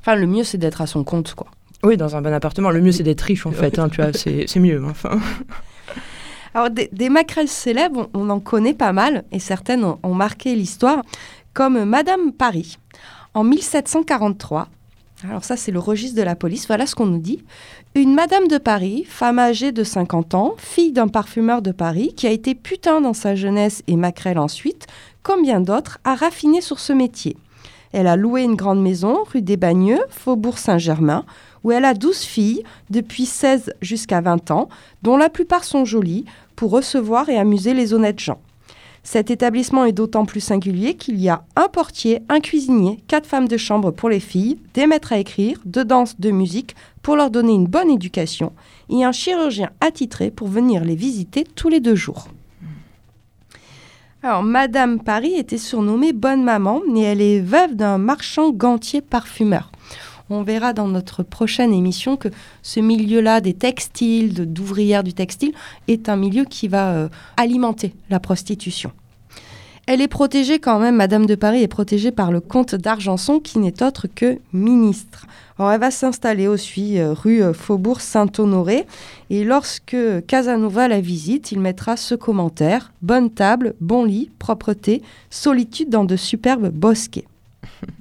[0.00, 1.46] Enfin, le mieux, c'est d'être à son compte, quoi.
[1.84, 4.12] Oui, dans un bon appartement, le mieux c'est d'être riche, en fait, hein, tu vois,
[4.14, 5.20] c'est c'est mieux, enfin.
[6.54, 10.14] Alors, des, des maquerelles célèbres, on, on en connaît pas mal, et certaines ont, ont
[10.14, 11.02] marqué l'histoire,
[11.52, 12.78] comme Madame Paris,
[13.34, 14.68] en 1743.
[15.28, 16.66] Alors ça, c'est le registre de la police.
[16.66, 17.42] Voilà ce qu'on nous dit.
[17.96, 22.26] Une Madame de Paris, femme âgée de 50 ans, fille d'un parfumeur de Paris, qui
[22.26, 24.86] a été putain dans sa jeunesse et maquerelle ensuite,
[25.22, 27.38] comme bien d'autres, a raffiné sur ce métier.
[27.92, 31.24] Elle a loué une grande maison, rue des Bagneux, Faubourg Saint-Germain,
[31.64, 34.68] où elle a 12 filles, depuis 16 jusqu'à 20 ans,
[35.00, 38.40] dont la plupart sont jolies, pour recevoir et amuser les honnêtes gens.
[39.06, 43.46] Cet établissement est d'autant plus singulier qu'il y a un portier, un cuisinier, quatre femmes
[43.46, 47.30] de chambre pour les filles, des maîtres à écrire, de danse, de musique, pour leur
[47.30, 48.52] donner une bonne éducation,
[48.90, 52.26] et un chirurgien attitré pour venir les visiter tous les deux jours.
[54.24, 59.70] Alors, Madame Paris était surnommée Bonne Maman, et elle est veuve d'un marchand gantier parfumeur.
[60.28, 62.28] On verra dans notre prochaine émission que
[62.62, 65.52] ce milieu-là des textiles, de- d'ouvrières du textile,
[65.86, 68.90] est un milieu qui va euh, alimenter la prostitution.
[69.86, 73.60] Elle est protégée quand même, Madame de Paris est protégée par le comte d'Argenson qui
[73.60, 75.26] n'est autre que ministre.
[75.60, 78.84] Alors elle va s'installer aussi euh, rue euh, Faubourg Saint-Honoré
[79.30, 79.96] et lorsque
[80.26, 86.16] Casanova la visite, il mettra ce commentaire Bonne table, bon lit, propreté, solitude dans de
[86.16, 87.28] superbes bosquets.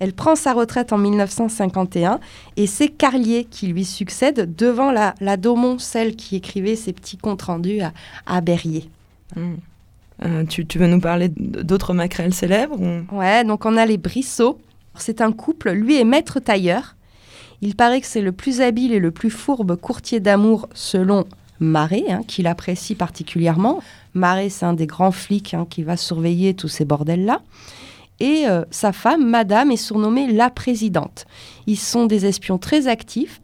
[0.00, 2.20] Elle prend sa retraite en 1951
[2.56, 7.16] et c'est Carlier qui lui succède devant la, la Daumont, celle qui écrivait ses petits
[7.16, 7.92] comptes rendus à,
[8.26, 8.88] à Berrier.
[9.36, 9.54] Mm.
[10.24, 13.98] Euh, tu, tu veux nous parler d'autres maquerelles célèbres ou- Ouais, donc on a les
[13.98, 14.60] Brissot.
[14.96, 16.94] C'est un couple, lui est maître tailleur.
[17.62, 21.24] Il paraît que c'est le plus habile et le plus fourbe courtier d'amour selon
[21.60, 23.80] Marais, hein, qu'il apprécie particulièrement.
[24.12, 27.40] Marais, c'est un des grands flics hein, qui va surveiller tous ces bordels-là.
[28.20, 31.26] Et euh, sa femme, Madame, est surnommée la présidente.
[31.66, 33.40] Ils sont des espions très actifs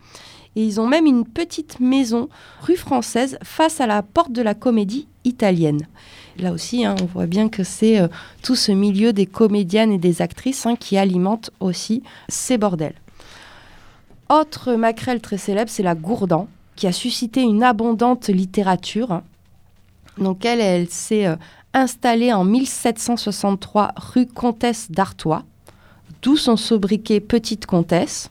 [0.56, 2.28] et ils ont même une petite maison
[2.62, 5.86] rue française face à la porte de la comédie italienne.
[6.38, 8.08] Là aussi, hein, on voit bien que c'est euh,
[8.42, 12.94] tout ce milieu des comédiennes et des actrices hein, qui alimente aussi ces bordels.
[14.28, 19.22] autre maquerelle très célèbre, c'est la Gourdan, qui a suscité une abondante littérature.
[20.18, 21.36] Donc elle, elle s'est euh,
[21.74, 25.44] installée en 1763 rue Comtesse d'Artois,
[26.22, 28.30] d'où son sobriquet Petite Comtesse.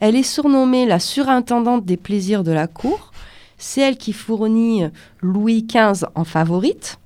[0.00, 3.12] Elle est surnommée la surintendante des plaisirs de la cour.
[3.58, 4.84] C'est elle qui fournit
[5.20, 6.98] Louis XV en favorite.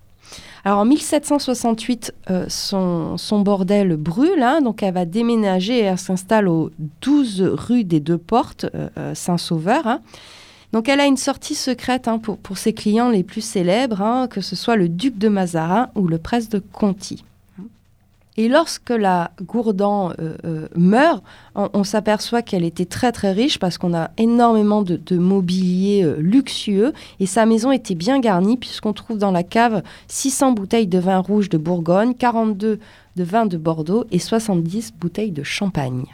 [0.64, 6.46] Alors en 1768, euh, son, bordel brûle, hein, donc elle va déménager et elle s'installe
[6.46, 6.70] au
[7.00, 9.86] 12 rue des Deux Portes, euh, euh, Saint-Sauveur.
[9.86, 10.00] hein.
[10.72, 14.40] Donc elle a une sortie secrète hein, pour, ses clients les plus célèbres, hein, que
[14.40, 17.24] ce soit le duc de Mazarin ou le prince de Conti.
[18.38, 21.22] Et lorsque la Gourdan euh, euh, meurt,
[21.54, 26.16] on, s'aperçoit qu'elle était très très riche parce qu'on a énormément de, de mobilier euh,
[26.18, 30.98] luxueux et sa maison était bien garnie puisqu'on trouve dans la cave 600 bouteilles de
[30.98, 32.80] vin rouge de Bourgogne, 42
[33.16, 36.06] de vin de Bordeaux et 70 bouteilles de champagne.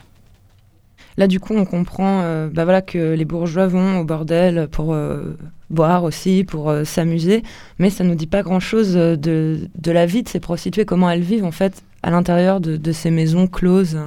[1.19, 4.93] Là, du coup, on comprend euh, bah voilà, que les bourgeois vont au bordel pour
[4.93, 5.37] euh,
[5.69, 7.43] boire aussi, pour euh, s'amuser,
[7.77, 11.09] mais ça nous dit pas grand-chose euh, de, de la vie de ces prostituées, comment
[11.09, 13.99] elles vivent en fait à l'intérieur de, de ces maisons closes.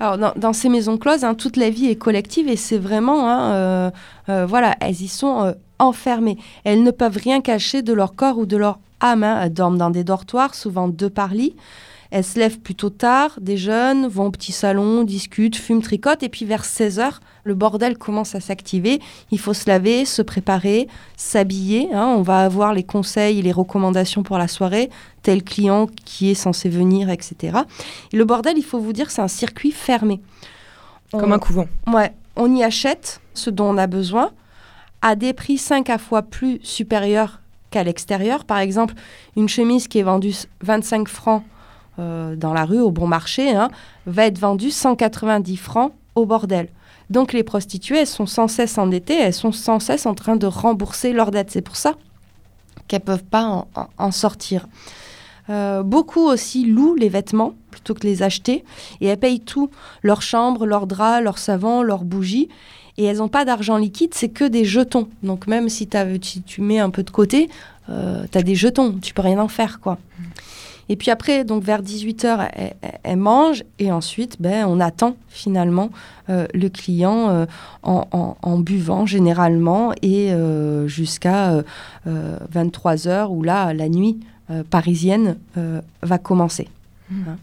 [0.00, 3.92] Alors, dans, ces maisons closes, hein, toute la vie est collective et c'est vraiment, hein,
[4.46, 6.38] voilà, elles y sont enfermées.
[6.64, 9.24] Elles ne peuvent rien cacher de leur corps ou de leur âme.
[9.24, 9.42] hein.
[9.42, 11.54] Elles dorment dans des dortoirs, souvent deux par lit.
[12.10, 16.22] Elles se lèvent plutôt tard, déjeunent, vont au petit salon, discutent, fument, tricotent.
[16.22, 19.00] Et puis vers 16 heures, le bordel commence à s'activer.
[19.30, 21.88] Il faut se laver, se préparer, s'habiller.
[21.92, 22.06] hein.
[22.16, 24.90] On va avoir les conseils et les recommandations pour la soirée,
[25.22, 27.58] tel client qui est censé venir, etc.
[28.12, 30.20] Et le bordel, il faut vous dire, c'est un circuit fermé.
[31.12, 31.66] Comme un couvent.
[31.88, 34.30] Ouais, on y achète ce dont on a besoin
[35.02, 37.40] à des prix 5 à fois plus supérieurs
[37.70, 38.44] qu'à l'extérieur.
[38.44, 38.94] Par exemple,
[39.36, 41.42] une chemise qui est vendue 25 francs
[41.98, 43.68] euh, dans la rue, au bon marché, hein,
[44.06, 46.68] va être vendue 190 francs au bordel.
[47.10, 50.46] Donc les prostituées, elles sont sans cesse endettées, elles sont sans cesse en train de
[50.46, 51.50] rembourser leurs dettes.
[51.50, 51.96] C'est pour ça
[52.86, 53.66] qu'elles ne peuvent pas
[53.98, 54.66] en, sortir.
[55.48, 58.64] Euh, beaucoup aussi louent les vêtements plutôt que les acheter
[59.00, 59.70] et elles payent tout
[60.02, 62.48] leur chambre, leurs draps, leurs savons, leurs bougies.
[62.98, 65.08] Et elles n'ont pas d'argent liquide, c'est que des jetons.
[65.22, 65.88] Donc même si,
[66.46, 67.48] tu mets un peu de côté,
[67.86, 69.80] tu as des jetons, tu peux rien en faire.
[69.80, 69.98] quoi.
[70.90, 75.14] Et puis après, donc vers 18h, elles, elles- elles mangent et ensuite, ben, on attend
[75.28, 75.88] finalement
[76.28, 77.46] euh, le client euh,
[77.82, 81.62] en, en- en buvant généralement et euh, jusqu'à
[82.52, 84.18] 23h où là, la nuit
[84.70, 85.36] parisienne
[86.02, 86.68] va commencer.
[87.12, 87.36] Hein.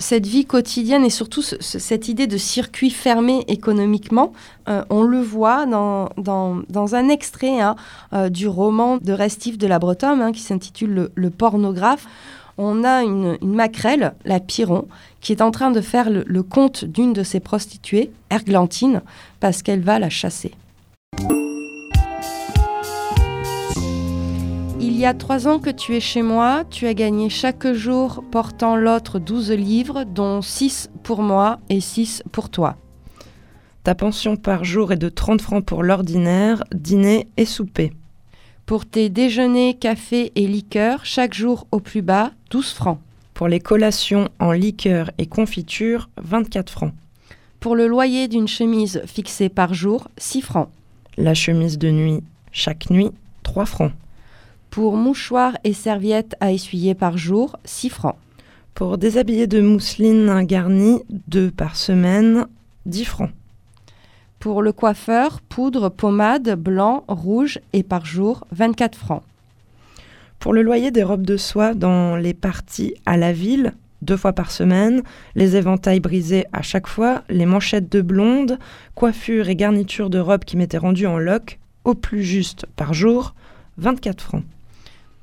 [0.00, 4.32] Cette vie quotidienne et surtout ce- ce- cette idée de circuit fermé économiquement,
[4.68, 7.74] euh, on le voit dans, dans, dans un extrait hein,
[8.12, 12.06] euh, du roman de Restif de la Bretonne hein, qui s'intitule le, Le pornographe.
[12.60, 14.88] On a une, maquerelle, la Piron,
[15.20, 19.02] qui est en train de faire le, le compte d'une de ses prostituées, Erglantine,
[19.38, 20.52] parce qu'elle va la chasser.
[24.80, 28.24] Il y a trois ans que tu es chez moi, tu as gagné chaque jour
[28.32, 32.74] portant l'autre 12 livres, dont 6 pour moi et 6 pour toi.
[33.84, 37.92] Ta pension par jour est de 30 francs pour l'ordinaire, dîner et souper.
[38.68, 42.98] Pour tes déjeuners, cafés et liqueurs, chaque jour au plus bas, 12 francs.
[43.32, 46.92] Pour les collations en liqueur et confiture, 24 francs.
[47.60, 50.68] Pour le loyer d'une chemise fixée par jour, 6 francs.
[51.16, 53.10] La chemise de nuit, chaque nuit,
[53.42, 53.92] 3 francs.
[54.68, 58.16] Pour mouchoirs et serviettes à essuyer par jour, 6 francs.
[58.74, 62.46] Pour déshabiller de mousseline garnie, 2 par semaine,
[62.84, 63.30] 10 francs.
[64.38, 69.22] Pour le coiffeur, poudre, pommade, blanc, rouge et par jour, 24 francs.
[70.38, 74.32] Pour le loyer des robes de soie dans les parties à la ville, deux fois
[74.32, 75.02] par semaine,
[75.34, 78.60] les éventails brisés à chaque fois, les manchettes de blonde,
[78.94, 83.34] coiffures et garnitures de robes qui m'étaient rendues en loques, au plus juste par jour,
[83.78, 84.44] 24 francs.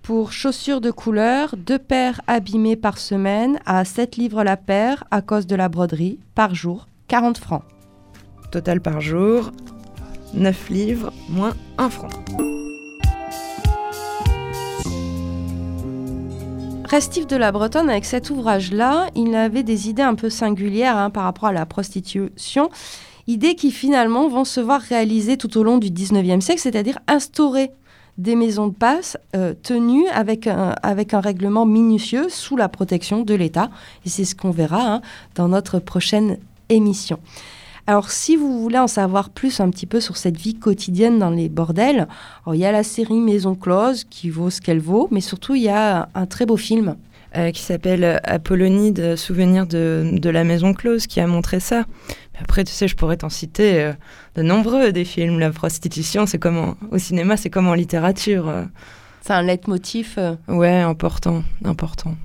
[0.01, 5.22] Pour chaussures de couleur, deux paires abîmées par semaine à 7 livres la paire à
[5.22, 7.63] cause de la broderie, par jour, 40 francs.
[8.56, 9.51] Total par jour,
[10.34, 12.08] 9 livres moins 1 franc.
[16.86, 21.10] Restif de la Bretonne, avec cet ouvrage-là, il avait des idées un peu singulières hein,
[21.10, 22.70] par rapport à la prostitution,
[23.28, 27.72] idées qui finalement vont se voir réalisées tout au long du 19e siècle, c'est-à-dire instaurer
[28.18, 30.76] des maisons de passe euh, tenues avec un,
[31.12, 33.70] règlement minutieux sous la protection de l'État.
[34.06, 35.01] Et c'est ce qu'on verra hein,
[35.36, 36.38] dans notre prochaine
[36.70, 37.20] émission.
[37.88, 41.29] Alors, si vous voulez en savoir plus un petit peu sur cette vie quotidienne dans
[41.29, 42.07] les bordels,
[42.51, 45.61] il y a la série Maison Close qui vaut ce qu'elle vaut, mais surtout il
[45.63, 46.95] y a un très beau film.
[47.38, 51.83] euh, qui s'appelle Apollonide, souvenir de, de, la maison close, qui a montré ça.
[52.41, 53.93] après, tu sais, je pourrais t'en citer euh,
[54.36, 55.38] de nombreux des films.
[55.39, 58.47] La prostitution, c'est comme au cinéma, c'est comme en littérature.
[58.47, 58.63] euh.
[59.21, 60.17] C'est un leitmotiv.
[60.47, 62.15] Ouais, important, important.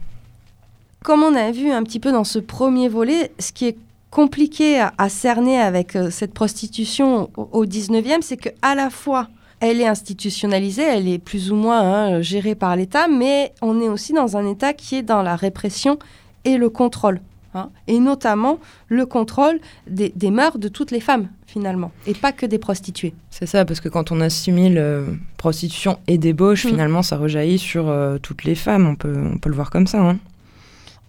[1.02, 3.76] Comme on a vu un petit peu dans ce premier volet, ce qui est
[4.10, 9.28] compliqué à, à cerner avec euh, cette prostitution au, au 19e, c'est qu'à la fois,
[9.60, 13.88] elle est institutionnalisée, elle est plus ou moins hein, gérée par l'État, mais on est
[13.88, 15.98] aussi dans un État qui est dans la répression
[16.44, 17.20] et le contrôle.
[17.54, 18.58] hein, et notamment
[18.88, 19.58] le contrôle
[19.88, 23.12] des, des mœurs de toutes les femmes, finalement, et pas que des prostituées.
[23.30, 25.04] C'est ça, parce que quand on assimile euh,
[25.36, 26.68] prostitution et débauche, Mm.
[26.68, 28.86] finalement, ça rejaillit sur euh, toutes les femmes.
[28.86, 29.98] On peut, on peut le voir comme ça.
[30.00, 30.18] hein.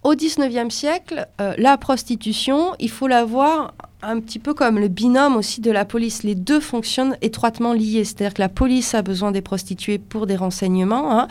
[0.02, 3.72] Au 19e siècle, euh, la prostitution, il faut la voir
[4.02, 6.24] un petit peu comme le binôme aussi de la police.
[6.24, 8.04] Les deux fonctionnent étroitement liés.
[8.04, 11.20] C'est-à-dire que la police a besoin des prostituées pour des renseignements.
[11.20, 11.28] hein,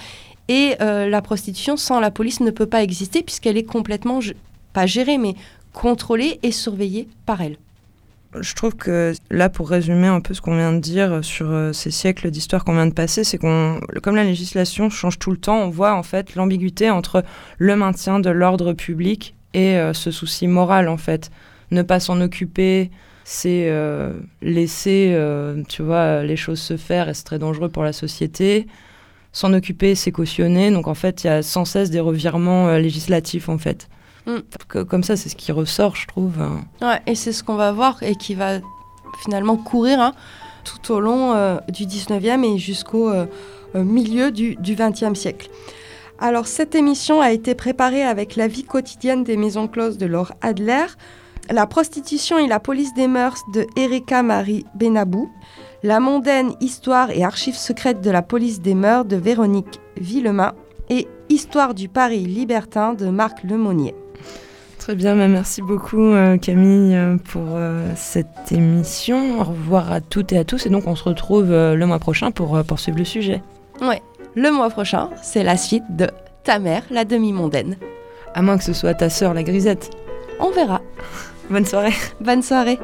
[0.48, 4.20] et euh, la prostitution, sans la police, ne peut pas exister puisqu'elle est complètement,
[4.72, 5.36] pas gérée, mais
[5.74, 7.58] contrôlée et surveillée par elle.
[8.40, 11.74] Je trouve que là, pour résumer un peu ce qu'on vient de dire sur euh,
[11.74, 15.38] ces siècles d'histoire qu'on vient de passer, c'est qu'on, comme la législation change tout le
[15.38, 17.26] temps, on voit en fait l'ambiguïté entre
[17.58, 21.30] le maintien de l'ordre public et euh, ce souci moral en fait.
[21.72, 22.90] Ne pas s'en occuper,
[23.26, 25.18] c'est euh, laisser,
[25.68, 28.68] tu vois, les choses se faire et c'est très dangereux pour la société.
[29.34, 30.72] S'en occuper, c'est cautionner.
[30.72, 33.90] Donc en fait, il y a sans cesse des revirements législatifs en fait.
[34.26, 34.84] Mm.
[34.86, 36.40] Comme ça, c'est ce qui ressort, je trouve.
[36.40, 36.62] hein.
[36.82, 38.60] Ouais, et c'est ce qu'on va voir et qui va
[39.24, 40.14] finalement courir hein,
[40.64, 43.26] tout au long euh, du 19e et jusqu'au euh,
[43.76, 45.50] euh, milieu du, du 20e siècle.
[46.20, 50.34] Alors cette émission a été préparée avec la vie quotidienne des maisons closes de Laure
[50.42, 50.86] Adler,
[51.50, 55.32] la prostitution et la police des mœurs de Erika Marie Benabou,
[55.84, 60.54] la mondaine histoire et archives secrètes de la police des mœurs de Véronique Villemain
[60.90, 63.96] et Histoire du Paris libertin de Marc Lemonnier.
[64.82, 69.40] Très bien, bah, merci beaucoup euh, Camille euh, pour euh, cette émission.
[69.40, 72.32] Au revoir à toutes et à tous et donc on se retrouve le mois prochain
[72.32, 73.44] pour poursuivre le sujet.
[74.34, 76.08] Le mois prochain, c'est la suite de
[76.44, 77.76] Ta mère, la demi-mondaine.
[78.34, 79.92] À moins que ce soit ta sœur la grisette.
[80.40, 80.82] On verra.
[81.52, 81.94] Bonne soirée.
[82.20, 82.80] Bonne soirée.